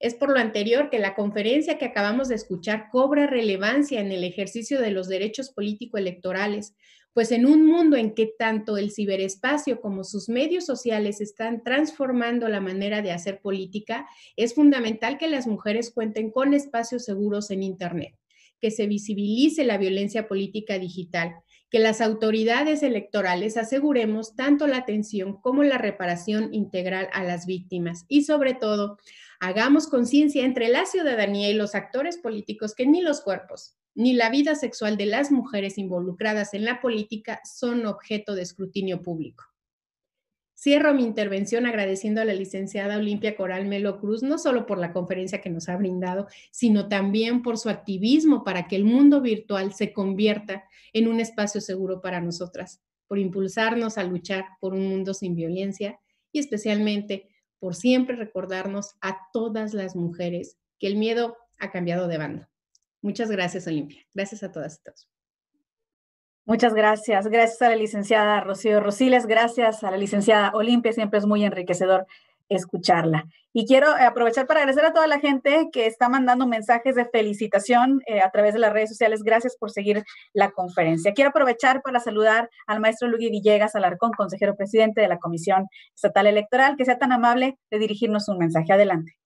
[0.00, 4.22] Es por lo anterior que la conferencia que acabamos de escuchar cobra relevancia en el
[4.22, 6.76] ejercicio de los derechos político-electorales,
[7.12, 12.48] pues en un mundo en que tanto el ciberespacio como sus medios sociales están transformando
[12.48, 14.06] la manera de hacer política,
[14.36, 18.14] es fundamental que las mujeres cuenten con espacios seguros en Internet,
[18.60, 21.34] que se visibilice la violencia política digital,
[21.70, 28.04] que las autoridades electorales aseguremos tanto la atención como la reparación integral a las víctimas
[28.08, 28.96] y sobre todo
[29.40, 34.30] Hagamos conciencia entre la ciudadanía y los actores políticos que ni los cuerpos ni la
[34.30, 39.44] vida sexual de las mujeres involucradas en la política son objeto de escrutinio público.
[40.56, 44.92] Cierro mi intervención agradeciendo a la licenciada Olimpia Coral Melo Cruz, no solo por la
[44.92, 49.72] conferencia que nos ha brindado, sino también por su activismo para que el mundo virtual
[49.72, 50.62] se convierta
[50.92, 55.98] en un espacio seguro para nosotras, por impulsarnos a luchar por un mundo sin violencia
[56.30, 57.28] y especialmente
[57.58, 62.48] por siempre recordarnos a todas las mujeres que el miedo ha cambiado de bando.
[63.02, 64.00] Muchas gracias, Olimpia.
[64.14, 65.08] Gracias a todas y todos.
[66.44, 67.26] Muchas gracias.
[67.26, 70.92] Gracias a la licenciada Rocío Rosiles, gracias a la licenciada Olimpia.
[70.92, 72.06] Siempre es muy enriquecedor
[72.48, 73.24] escucharla.
[73.52, 77.06] Y quiero eh, aprovechar para agradecer a toda la gente que está mandando mensajes de
[77.06, 79.22] felicitación eh, a través de las redes sociales.
[79.22, 81.14] Gracias por seguir la conferencia.
[81.14, 86.26] Quiero aprovechar para saludar al maestro Luis Villegas Alarcón, consejero presidente de la Comisión Estatal
[86.26, 88.72] Electoral, que sea tan amable de dirigirnos un mensaje.
[88.72, 89.16] Adelante.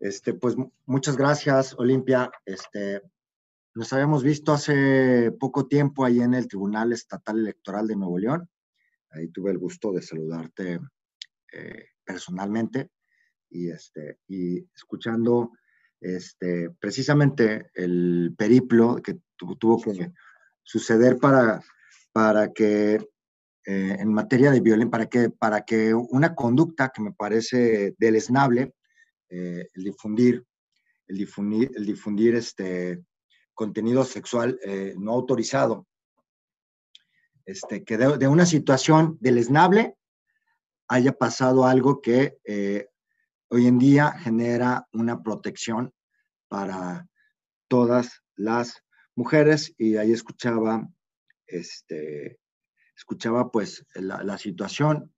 [0.00, 0.54] Este, pues
[0.86, 2.30] muchas gracias, Olimpia.
[2.44, 3.02] Este,
[3.74, 8.48] nos habíamos visto hace poco tiempo ahí en el Tribunal Estatal Electoral de Nuevo León
[9.18, 10.80] Ahí tuve el gusto de saludarte
[11.52, 12.90] eh, personalmente
[13.50, 15.52] y, este, y escuchando
[16.00, 20.12] este, precisamente el periplo que tuvo que
[20.62, 21.60] suceder para,
[22.12, 22.94] para que
[23.66, 28.74] eh, en materia de violencia, para que, para que una conducta que me parece deleznable,
[29.30, 30.44] eh, el difundir,
[31.08, 33.02] el difundir, el difundir este
[33.52, 34.60] contenido sexual
[34.98, 35.88] no autorizado
[37.48, 39.96] este, que de, una situación deleznable
[40.86, 42.88] haya pasado algo que eh,
[43.48, 45.94] hoy en día genera una protección
[46.48, 47.08] para
[47.66, 48.84] todas las
[49.14, 49.74] mujeres.
[49.78, 50.86] Y ahí escuchaba,
[51.46, 52.38] este,
[52.94, 55.14] escuchaba pues la, situación,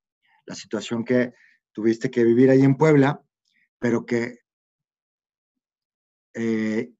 [0.47, 1.35] la situación que
[1.73, 3.21] tuviste que vivir ahí en Puebla,
[3.81, 4.39] pero que,
[6.35, 6.93] eh,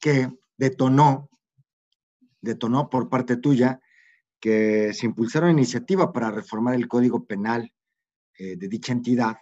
[0.00, 1.28] que detonó,
[2.40, 3.78] detonó por parte tuya
[4.42, 7.72] que se impulsara iniciativa para reformar el Código Penal
[8.36, 9.36] eh, de dicha entidad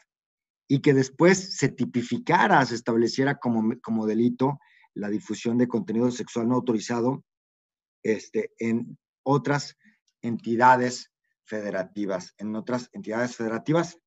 [0.68, 4.60] y que después se tipificara, se estableciera como, como delito
[4.92, 7.24] la difusión de contenido sexual no autorizado
[8.02, 9.78] este, en otras
[10.20, 11.10] entidades
[11.44, 13.98] federativas, en otras entidades federativas.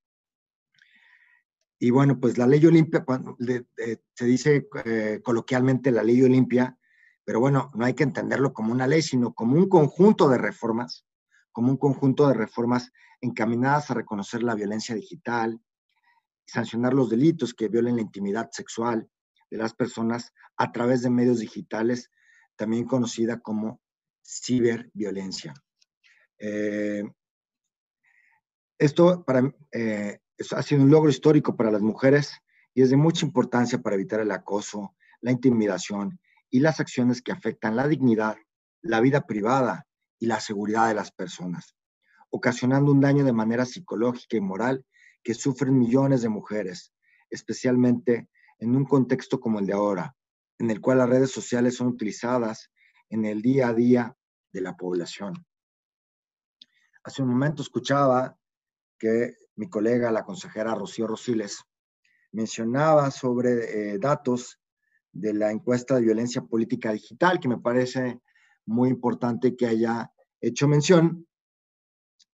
[1.80, 6.78] Y bueno, pues la ley Olimpia, cuando, se dice eh, coloquialmente la ley Olimpia,
[7.26, 11.06] pero bueno, no hay que entenderlo como una ley, sino como un conjunto de reformas,
[11.52, 12.92] como un conjunto de reformas
[13.22, 15.62] encaminadas a reconocer la violencia digital,
[16.46, 19.10] sancionar los delitos que violen la intimidad sexual
[19.50, 22.10] de las personas a través de medios digitales,
[22.56, 23.82] también conocida como
[24.26, 25.54] ciberviolencia.
[26.40, 27.04] Eh,
[28.78, 30.20] esto para, eh,
[30.52, 32.34] ha sido un logro histórico para las mujeres
[32.74, 36.20] y es de mucha importancia para evitar el acoso, la intimidación
[36.54, 38.38] y las acciones que afectan la dignidad,
[38.84, 39.88] la vida privada
[40.20, 41.76] y la seguridad de las personas,
[42.30, 44.86] ocasionando un daño de manera psicológica y moral
[45.24, 46.94] que sufren millones de mujeres,
[47.32, 50.16] especialmente en un contexto como el de ahora,
[50.60, 52.70] en el cual las redes sociales son utilizadas
[53.10, 54.16] en el día a día
[54.52, 55.34] de la población.
[57.04, 58.38] Hace un momento escuchaba
[59.00, 61.64] que mi colega, la consejera Rocío Rosiles,
[62.32, 64.60] mencionaba sobre eh, datos
[65.14, 68.20] de la encuesta de violencia política digital, que me parece
[68.66, 70.12] muy importante que haya
[70.42, 71.28] hecho mención.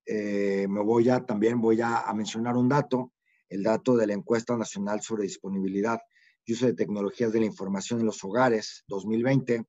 [0.06, 3.14] Eh, me voy a, también voy a, mencionar un dato,
[3.50, 6.00] el dato de la encuesta nacional sobre disponibilidad
[6.46, 9.66] y uso de tecnologías de la información en los hogares 2020,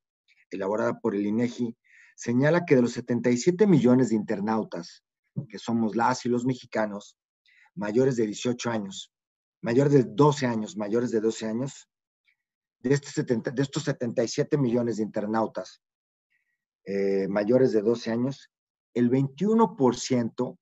[0.49, 1.77] elaborada por el INEGI,
[2.15, 5.03] señala que de los 77 millones de internautas
[5.47, 7.17] que somos las y los mexicanos,
[7.75, 9.13] mayores de 18 años,
[9.61, 11.87] mayores de 12 años, mayores de 12 años,
[12.81, 15.81] de, este de estos 77 millones de internautas
[16.85, 18.51] eh, mayores de 12 años,
[18.93, 20.57] el 21%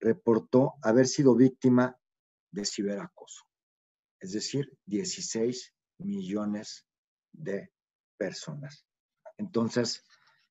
[0.00, 1.98] reportó haber sido víctima
[2.50, 3.44] de ciberacoso,
[4.20, 6.86] es decir, 16 millones
[7.32, 7.70] de
[8.16, 8.86] personas.
[9.36, 10.04] Entonces,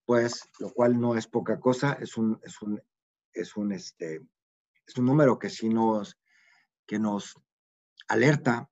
[0.06, 2.82] pues, lo cual no es poca cosa, es un, es un,
[3.34, 4.22] es un, este,
[4.86, 6.18] es un número que sí nos,
[6.86, 7.36] que nos
[8.08, 8.70] alerta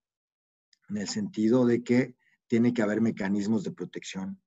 [0.90, 2.16] en el sentido de que
[2.48, 4.42] tiene que haber mecanismos de protección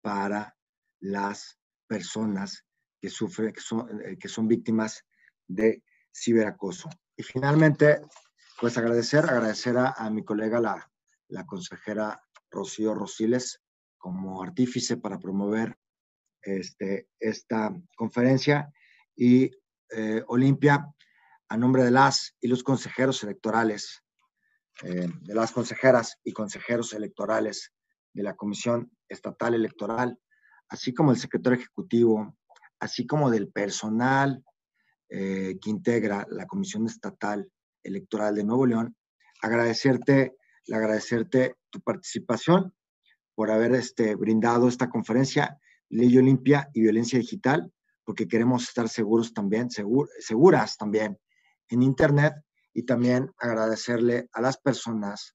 [0.00, 0.56] para
[1.00, 2.64] las personas
[3.00, 5.04] que sufren, que son, eh, víctimas
[5.46, 5.82] de
[6.14, 6.88] ciberacoso.
[7.16, 8.00] Y finalmente,
[8.60, 10.90] pues agradecer, agradecer a, mi colega, la,
[11.28, 13.60] la, consejera Rocío Rosiles,
[13.98, 15.76] como artífice para promover
[16.42, 18.72] este, esta conferencia.
[19.16, 19.50] Y
[19.90, 20.86] eh, Olimpia,
[21.48, 24.02] a nombre de las y los consejeros electorales,
[24.82, 27.72] eh, de las consejeras y consejeros electorales
[28.12, 30.18] de la Comisión Estatal Electoral,
[30.68, 32.36] así como el secretario ejecutivo,
[32.78, 34.42] así como del personal
[35.08, 37.50] eh, que integra la Comisión Estatal
[37.82, 38.96] Electoral de Nuevo León,
[39.42, 40.36] agradecerte,
[40.72, 42.74] agradecerte tu participación
[43.34, 45.58] por haber este, brindado esta conferencia,
[45.88, 47.72] Ley Olimpia y Violencia Digital,
[48.04, 49.68] porque queremos estar seguros también,
[50.18, 51.18] seguras también
[51.68, 52.34] en Internet
[52.72, 55.34] y también agradecerle a las personas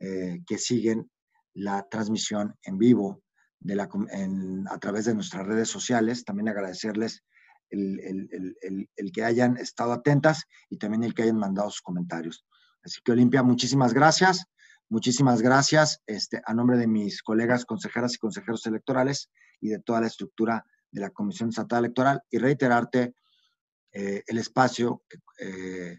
[0.00, 1.10] eh, que siguen
[1.54, 3.22] la transmisión en vivo
[3.58, 3.88] de la,
[4.70, 6.24] a través de nuestras redes sociales.
[6.24, 7.24] También agradecerles
[7.70, 12.46] el, que hayan estado atentas y también el que hayan mandado sus comentarios.
[12.82, 14.46] Así que Olimpia, muchísimas gracias.
[14.90, 19.30] Muchísimas gracias este, a nombre de mis colegas consejeras y consejeros electorales
[19.60, 23.14] y de toda la estructura de la Comisión Estatal Electoral y reiterarte
[23.92, 25.02] eh, el espacio,
[25.38, 25.98] eh,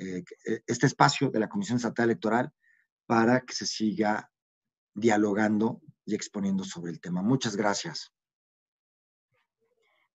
[0.00, 0.24] eh,
[0.66, 2.52] este espacio de la Comisión Estatal Electoral
[3.06, 4.30] para que se siga
[4.94, 7.22] dialogando y exponiendo sobre el tema.
[7.22, 8.12] Muchas gracias.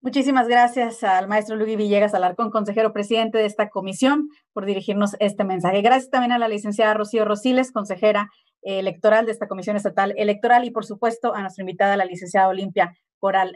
[0.02, 5.44] Muchísimas gracias al maestro Luis Villegas Alarcón, consejero presidente de esta comisión, por dirigirnos este
[5.44, 5.82] mensaje.
[5.82, 8.30] Gracias también a la licenciada Rocío Rosiles, consejera
[8.62, 12.95] electoral de esta comisión estatal electoral, y por supuesto a nuestra invitada, la licenciada Olimpia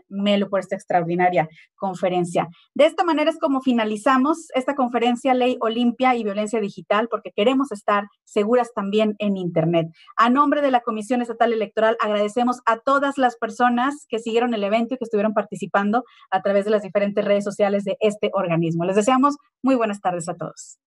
[0.07, 2.47] Melo por esta extraordinaria conferencia.
[2.73, 7.71] De esta manera es como finalizamos esta conferencia Ley Olimpia y Violencia Digital porque queremos
[7.71, 9.87] estar seguras también en Internet.
[10.17, 14.63] A nombre de la Comisión Estatal Electoral agradecemos a todas las personas que siguieron el
[14.63, 18.85] evento y que estuvieron participando a través de las diferentes redes sociales de este organismo.
[18.85, 20.79] Les deseamos muy buenas tardes a todos.